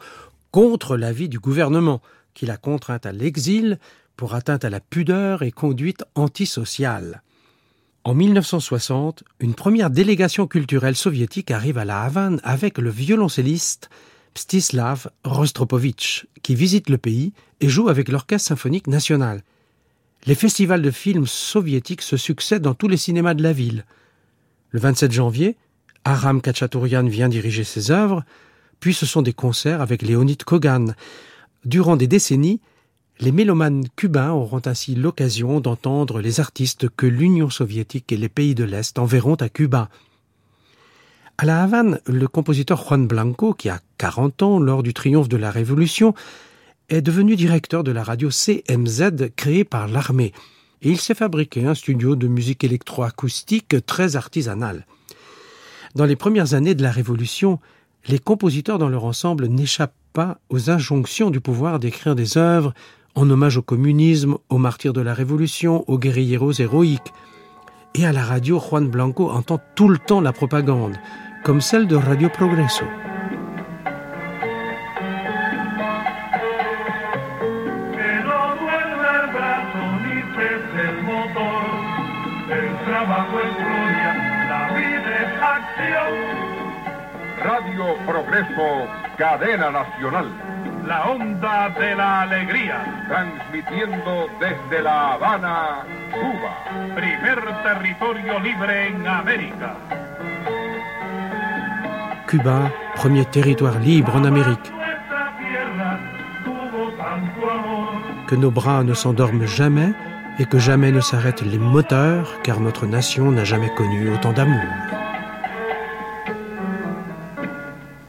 contre 0.52 0.96
l'avis 0.96 1.28
du 1.28 1.40
gouvernement, 1.40 2.04
qui 2.36 2.46
l'a 2.46 2.58
contrainte 2.58 3.08
à 3.08 3.12
l'exil 3.12 3.80
pour 4.16 4.36
atteinte 4.36 4.64
à 4.64 4.70
la 4.70 4.80
pudeur 4.80 5.42
et 5.42 5.50
conduite 5.50 6.04
antisociale. 6.14 7.24
En 8.04 8.14
1960, 8.14 9.24
une 9.40 9.56
première 9.56 9.90
délégation 9.90 10.46
culturelle 10.46 10.96
soviétique 10.96 11.50
arrive 11.50 11.80
à 11.80 11.86
la 11.86 12.04
Havane 12.04 12.40
avec 12.44 12.78
le 12.78 12.92
violoncelliste 12.92 13.90
Mstislav 14.36 15.10
Rostropovitch, 15.24 16.28
qui 16.44 16.54
visite 16.54 16.92
le 16.92 17.00
pays 17.00 17.34
et 17.60 17.70
joue 17.70 17.90
avec 17.90 18.08
l'Orchestre 18.10 18.50
symphonique 18.50 18.86
national. 18.86 19.42
Les 20.26 20.36
festivals 20.36 20.82
de 20.82 20.92
films 20.92 21.28
soviétiques 21.28 22.02
se 22.02 22.18
succèdent 22.18 22.64
dans 22.64 22.74
tous 22.74 22.88
les 22.88 22.98
cinémas 22.98 23.34
de 23.34 23.44
la 23.44 23.54
ville. 23.54 23.86
Le 24.72 24.80
27 24.80 25.12
janvier, 25.12 25.56
Aram 26.04 26.42
Kachatourian 26.42 27.06
vient 27.06 27.30
diriger 27.30 27.64
ses 27.64 27.92
œuvres, 27.92 28.24
puis 28.80 28.94
ce 28.94 29.06
sont 29.06 29.22
des 29.22 29.34
concerts 29.34 29.82
avec 29.82 30.02
Léonid 30.02 30.44
Kogan. 30.44 30.96
Durant 31.66 31.96
des 31.96 32.08
décennies, 32.08 32.60
les 33.20 33.32
mélomanes 33.32 33.86
cubains 33.96 34.32
auront 34.32 34.62
ainsi 34.66 34.96
l'occasion 34.96 35.60
d'entendre 35.60 36.20
les 36.20 36.40
artistes 36.40 36.88
que 36.90 37.08
l'Union 37.08 37.50
soviétique 37.50 38.12
et 38.12 38.18
les 38.18 38.30
pays 38.30 38.54
de 38.54 38.64
l'Est 38.64 39.00
enverront 39.00 39.36
à 39.36 39.50
Cuba. 39.50 39.90
À 41.40 41.46
la 41.46 41.64
Havane, 41.64 42.00
le 42.06 42.28
compositeur 42.28 42.84
Juan 42.84 43.08
Blanco, 43.08 43.54
qui 43.54 43.70
a 43.70 43.80
40 43.98 44.44
ans 44.44 44.60
lors 44.60 44.84
du 44.84 44.94
triomphe 44.94 45.30
de 45.30 45.38
la 45.38 45.52
Révolution, 45.52 46.14
est 46.90 47.02
devenu 47.02 47.36
directeur 47.36 47.84
de 47.84 47.92
la 47.92 48.04
radio 48.04 48.30
CMZ 48.30 49.32
créée 49.36 49.64
par 49.64 49.88
l'armée. 49.88 50.32
Et 50.82 50.90
il 50.90 51.00
s'est 51.00 51.16
fabriqué 51.16 51.66
un 51.66 51.74
studio 51.74 52.16
de 52.16 52.28
musique 52.28 52.64
électroacoustique 52.64 53.86
très 53.86 54.16
artisanal. 54.16 54.86
Dans 55.96 56.06
les 56.06 56.16
premières 56.16 56.54
années 56.54 56.76
de 56.76 56.84
la 56.84 56.92
Révolution, 56.92 57.60
les 58.08 58.20
compositeurs 58.20 58.78
dans 58.78 58.90
leur 58.90 59.06
ensemble 59.06 59.48
n'échappent 59.48 59.96
pas 60.14 60.40
aux 60.50 60.70
injonctions 60.70 61.30
du 61.30 61.42
pouvoir 61.42 61.80
d'écrire 61.80 62.16
des 62.16 62.38
œuvres 62.38 62.74
en 63.16 63.30
hommage 63.30 63.58
au 63.58 63.64
communisme, 63.64 64.38
aux 64.50 64.60
martyrs 64.60 64.94
de 64.94 65.02
la 65.02 65.14
Révolution, 65.14 65.84
aux 65.90 65.98
guerrilleros 65.98 66.54
héroïques. 66.54 67.14
Et 67.96 68.06
à 68.06 68.14
la 68.14 68.24
radio, 68.24 68.60
Juan 68.60 68.88
Blanco 68.88 69.30
entend 69.30 69.60
tout 69.76 69.90
le 69.90 69.98
temps 69.98 70.22
la 70.22 70.34
propagande, 70.34 70.96
comme 71.44 71.62
celle 71.62 71.88
de 71.88 71.96
Radio 71.96 72.30
Progreso. 72.30 72.86
Radio 87.78 87.96
Progreso, 88.08 88.88
cadena 89.18 89.70
nacional, 89.70 90.26
La 90.88 91.12
onda 91.12 91.70
de 91.78 91.96
la 91.96 92.22
alegría. 92.22 93.06
transmitiendo 93.08 94.28
desde 94.40 94.82
La 94.82 95.14
Habana, 95.14 95.86
Cuba. 96.12 96.96
Primer 96.96 97.40
territorio 97.62 98.40
libre 98.40 98.88
en 98.88 99.06
América. 99.06 99.76
Cuba, 102.26 102.72
premier 102.96 103.26
territoire 103.26 103.78
libre 103.80 104.16
en 104.16 104.26
Amérique. 104.26 104.72
Que 108.28 108.36
nos 108.36 108.52
bras 108.52 108.84
ne 108.84 108.96
s'endorment 108.96 109.46
jamais 109.46 109.94
et 110.40 110.46
que 110.48 110.58
jamais 110.58 110.92
ne 110.92 111.02
s'arrêtent 111.02 111.44
les 111.44 111.60
moteurs, 111.60 112.42
car 112.42 112.60
notre 112.60 112.88
nation 112.88 113.32
n'a 113.32 113.44
jamais 113.44 113.70
connu 113.76 114.10
autant 114.10 114.34
d'amour. 114.34 114.66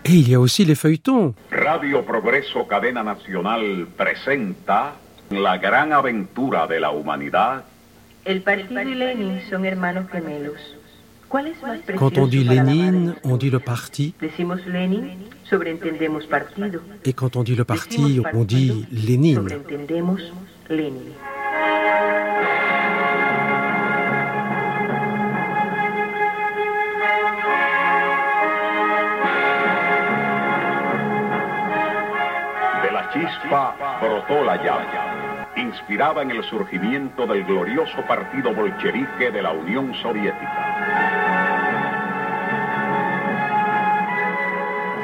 Et 0.08 0.12
il 0.14 0.28
y 0.30 0.34
a 0.34 0.40
aussi 0.40 0.64
les 0.64 0.74
feuilletons. 0.74 1.34
Radio 1.50 2.02
Progreso, 2.02 2.66
cadena 2.66 3.02
nacional, 3.02 3.86
presenta 3.94 4.94
la 5.30 5.58
gran 5.58 5.92
aventura 5.92 6.66
de 6.66 6.80
la 6.80 6.90
humanidad. 6.90 7.64
El 8.24 8.40
partido 8.40 8.80
y 8.82 8.94
Lenin 8.94 9.40
son 9.50 9.66
hermanos 9.66 10.06
gemelos. 10.10 10.56
¿Cuál 11.28 11.48
es 11.48 11.62
más 11.62 11.80
Quand 11.98 12.16
on 12.16 12.26
dit 12.26 12.42
Lénine, 12.44 13.14
on 13.22 13.36
dit 13.36 13.50
le 13.50 13.60
parti, 13.60 14.14
Decimos 14.18 14.64
Lenin, 14.66 15.10
sobreentendemos 15.50 16.24
partido. 16.26 16.80
et 17.04 17.12
quand 17.12 17.36
on 17.36 17.42
dit 17.42 17.54
le 17.54 17.64
parti, 17.66 18.22
on 18.32 18.44
dit 18.44 18.86
Lénine. 18.90 19.34
Sobreentendemos 19.36 20.22
Lenin. 20.70 21.12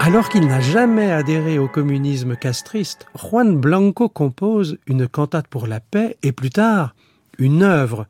Alors 0.00 0.28
qu'il 0.28 0.46
n'a 0.46 0.60
jamais 0.60 1.10
adhéré 1.10 1.58
au 1.58 1.66
communisme 1.66 2.36
castriste, 2.36 3.06
Juan 3.18 3.56
Blanco 3.56 4.08
compose 4.08 4.78
une 4.86 5.08
cantate 5.08 5.48
pour 5.48 5.66
la 5.66 5.80
paix 5.80 6.16
et 6.22 6.32
plus 6.32 6.50
tard 6.50 6.94
une 7.38 7.62
œuvre 7.62 8.06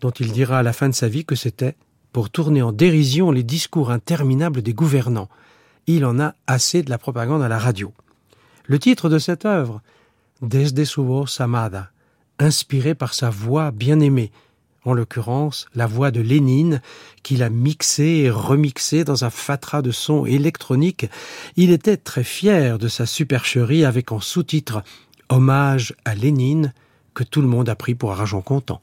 dont 0.00 0.10
il 0.10 0.32
dira 0.32 0.58
à 0.58 0.62
la 0.62 0.72
fin 0.72 0.88
de 0.88 0.94
sa 0.94 1.06
vie 1.06 1.24
que 1.24 1.34
c'était 1.34 1.76
pour 2.12 2.30
tourner 2.30 2.62
en 2.62 2.72
dérision 2.72 3.30
les 3.30 3.42
discours 3.42 3.90
interminables 3.90 4.62
des 4.62 4.72
gouvernants. 4.72 5.28
Il 5.86 6.04
en 6.04 6.18
a 6.18 6.34
assez 6.46 6.82
de 6.82 6.90
la 6.90 6.98
propagande 6.98 7.42
à 7.42 7.48
la 7.48 7.58
radio. 7.58 7.92
Le 8.70 8.78
titre 8.78 9.08
de 9.08 9.18
cette 9.18 9.46
œuvre, 9.46 9.80
Desde 10.42 10.84
su 10.84 11.00
voz 11.00 11.40
amada, 11.40 11.90
inspiré 12.38 12.94
par 12.94 13.14
sa 13.14 13.30
voix 13.30 13.70
bien-aimée, 13.70 14.30
en 14.84 14.92
l'occurrence 14.92 15.66
la 15.74 15.86
voix 15.86 16.10
de 16.10 16.20
Lénine, 16.20 16.82
qu'il 17.22 17.42
a 17.42 17.48
mixée 17.48 18.24
et 18.24 18.30
remixée 18.30 19.04
dans 19.04 19.24
un 19.24 19.30
fatras 19.30 19.80
de 19.80 19.90
sons 19.90 20.26
électroniques. 20.26 21.06
Il 21.56 21.70
était 21.70 21.96
très 21.96 22.24
fier 22.24 22.78
de 22.78 22.88
sa 22.88 23.06
supercherie 23.06 23.86
avec 23.86 24.12
en 24.12 24.20
sous-titre 24.20 24.82
Hommage 25.30 25.94
à 26.04 26.14
Lénine, 26.14 26.74
que 27.14 27.24
tout 27.24 27.40
le 27.40 27.48
monde 27.48 27.70
a 27.70 27.74
pris 27.74 27.94
pour 27.94 28.12
argent 28.12 28.42
comptant. 28.42 28.82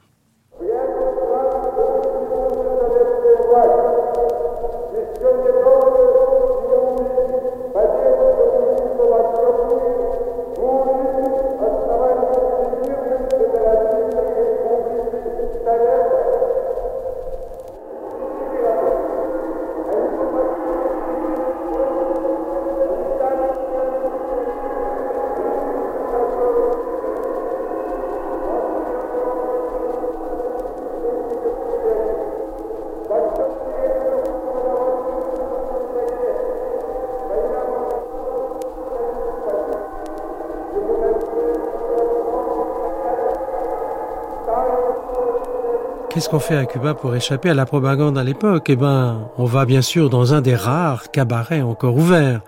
Qu'est-ce 46.16 46.30
qu'on 46.30 46.40
fait 46.40 46.56
à 46.56 46.64
Cuba 46.64 46.94
pour 46.94 47.14
échapper 47.14 47.50
à 47.50 47.54
la 47.54 47.66
propagande 47.66 48.16
à 48.16 48.24
l'époque? 48.24 48.70
Eh 48.70 48.76
ben, 48.76 49.28
on 49.36 49.44
va 49.44 49.66
bien 49.66 49.82
sûr 49.82 50.08
dans 50.08 50.32
un 50.32 50.40
des 50.40 50.54
rares 50.54 51.10
cabarets 51.10 51.60
encore 51.60 51.94
ouverts. 51.94 52.40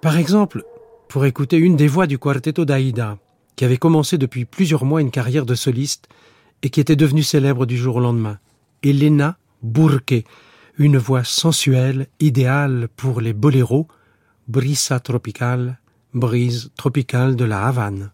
Par 0.00 0.16
exemple, 0.16 0.64
pour 1.06 1.26
écouter 1.26 1.58
une 1.58 1.76
des 1.76 1.86
voix 1.86 2.06
du 2.06 2.18
Quarteto 2.18 2.64
d'Aïda, 2.64 3.18
qui 3.56 3.66
avait 3.66 3.76
commencé 3.76 4.16
depuis 4.16 4.46
plusieurs 4.46 4.86
mois 4.86 5.02
une 5.02 5.10
carrière 5.10 5.44
de 5.44 5.54
soliste 5.54 6.08
et 6.62 6.70
qui 6.70 6.80
était 6.80 6.96
devenue 6.96 7.22
célèbre 7.22 7.66
du 7.66 7.76
jour 7.76 7.96
au 7.96 8.00
lendemain. 8.00 8.38
Elena 8.82 9.36
Burke, 9.62 10.24
une 10.78 10.96
voix 10.96 11.24
sensuelle, 11.24 12.06
idéale 12.20 12.88
pour 12.96 13.20
les 13.20 13.34
boléros, 13.34 13.86
brisa 14.48 14.98
tropical, 14.98 15.78
brise 16.14 16.70
tropicale 16.74 17.36
de 17.36 17.44
la 17.44 17.66
Havane. 17.66 18.12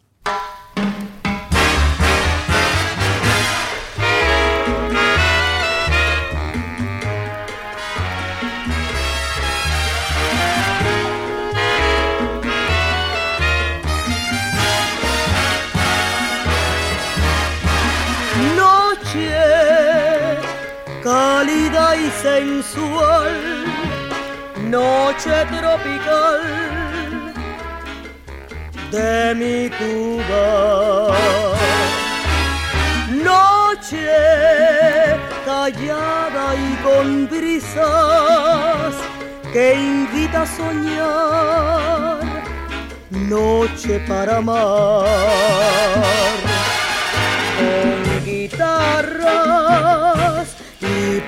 Sensual, 22.22 23.34
noche 24.70 25.46
tropical 25.50 26.42
de 28.90 29.34
mi 29.34 29.70
Cuba. 29.78 31.14
Noche 33.10 34.20
callada 35.44 36.54
y 36.54 36.76
con 36.82 37.28
brisas 37.28 38.94
que 39.52 39.74
invita 39.74 40.42
a 40.42 40.46
soñar, 40.46 42.20
noche 43.10 44.00
para 44.08 44.38
amar. 44.38 45.04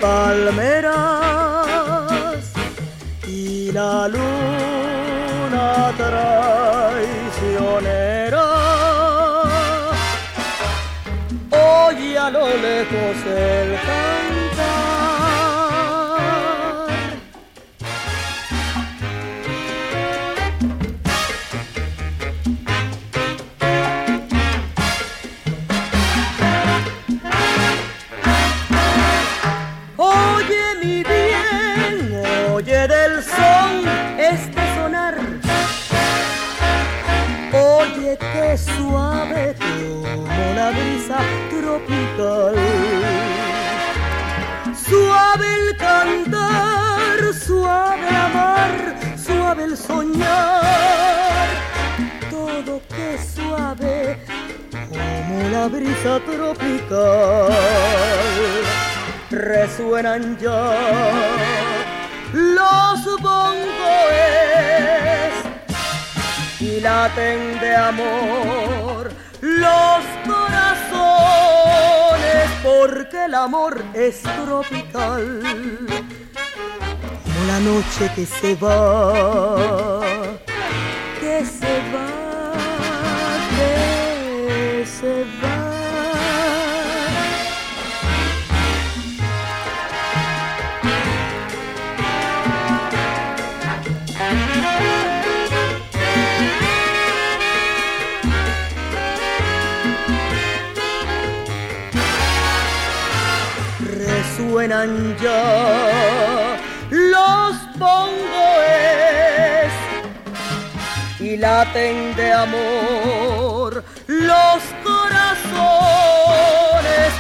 Palmeras 0.01 0.95
y 3.27 3.73
la 3.73 4.09
luna 4.09 5.93
traicionera. 5.97 7.67
Oye 11.51 12.19
a 12.19 12.31
lo 12.31 12.47
lejos 12.49 13.17
el 13.27 13.77
resuenan 59.31 60.39
ya 60.39 60.75
los 62.33 63.21
bongoes 63.21 63.67
y 66.61 66.81
laten 66.81 67.61
de 67.61 67.77
amor 67.77 69.11
los 69.41 70.05
corazones 70.27 71.67
porque 72.63 73.25
el 73.27 73.35
amor 73.35 73.85
es 73.95 74.23
tropical. 74.23 75.41
Como 77.25 77.47
la 77.47 77.61
noche 77.61 78.11
que 78.15 78.27
se 78.27 78.55
va 78.57 80.06
ya. 105.23 106.59
Los 106.91 107.57
bongoes 107.79 109.73
y 111.19 111.37
laten 111.37 112.15
de 112.15 112.33
amor 112.33 113.83
los 114.07 114.63
corazones 114.85 115.57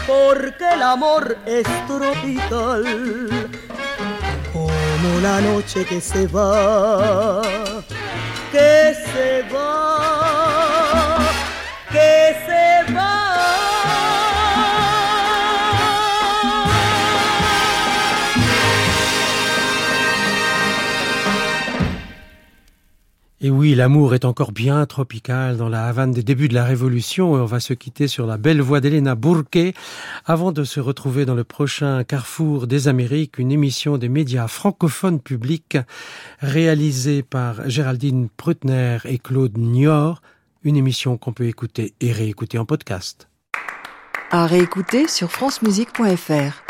porque 0.06 0.64
el 0.74 0.82
amor 0.82 1.36
es 1.46 1.66
tropical. 1.86 2.84
Como 4.52 5.20
la 5.22 5.40
noche 5.40 5.84
que 5.84 6.00
se 6.00 6.26
va 6.26 7.42
que 8.52 8.94
se 9.12 9.42
va 9.52 10.45
Et 23.42 23.50
oui, 23.50 23.74
l'amour 23.74 24.14
est 24.14 24.24
encore 24.24 24.50
bien 24.50 24.86
tropical 24.86 25.58
dans 25.58 25.68
la 25.68 25.84
Havane 25.86 26.10
des 26.10 26.22
débuts 26.22 26.48
de 26.48 26.54
la 26.54 26.64
Révolution 26.64 27.36
et 27.36 27.40
on 27.40 27.44
va 27.44 27.60
se 27.60 27.74
quitter 27.74 28.08
sur 28.08 28.26
la 28.26 28.38
belle 28.38 28.62
voix 28.62 28.80
d'Elena 28.80 29.14
Bourquet 29.14 29.74
avant 30.24 30.52
de 30.52 30.64
se 30.64 30.80
retrouver 30.80 31.26
dans 31.26 31.34
le 31.34 31.44
prochain 31.44 32.02
Carrefour 32.02 32.66
des 32.66 32.88
Amériques, 32.88 33.38
une 33.38 33.52
émission 33.52 33.98
des 33.98 34.08
médias 34.08 34.48
francophones 34.48 35.20
publics 35.20 35.76
réalisée 36.40 37.22
par 37.22 37.68
Géraldine 37.68 38.30
Prutner 38.34 38.98
et 39.04 39.18
Claude 39.18 39.58
Nior, 39.58 40.22
une 40.62 40.76
émission 40.76 41.18
qu'on 41.18 41.34
peut 41.34 41.46
écouter 41.46 41.92
et 42.00 42.12
réécouter 42.12 42.56
en 42.56 42.64
podcast. 42.64 43.28
À 44.30 44.46
réécouter 44.46 45.08
sur 45.08 45.30
francemusique.fr. 45.30 46.65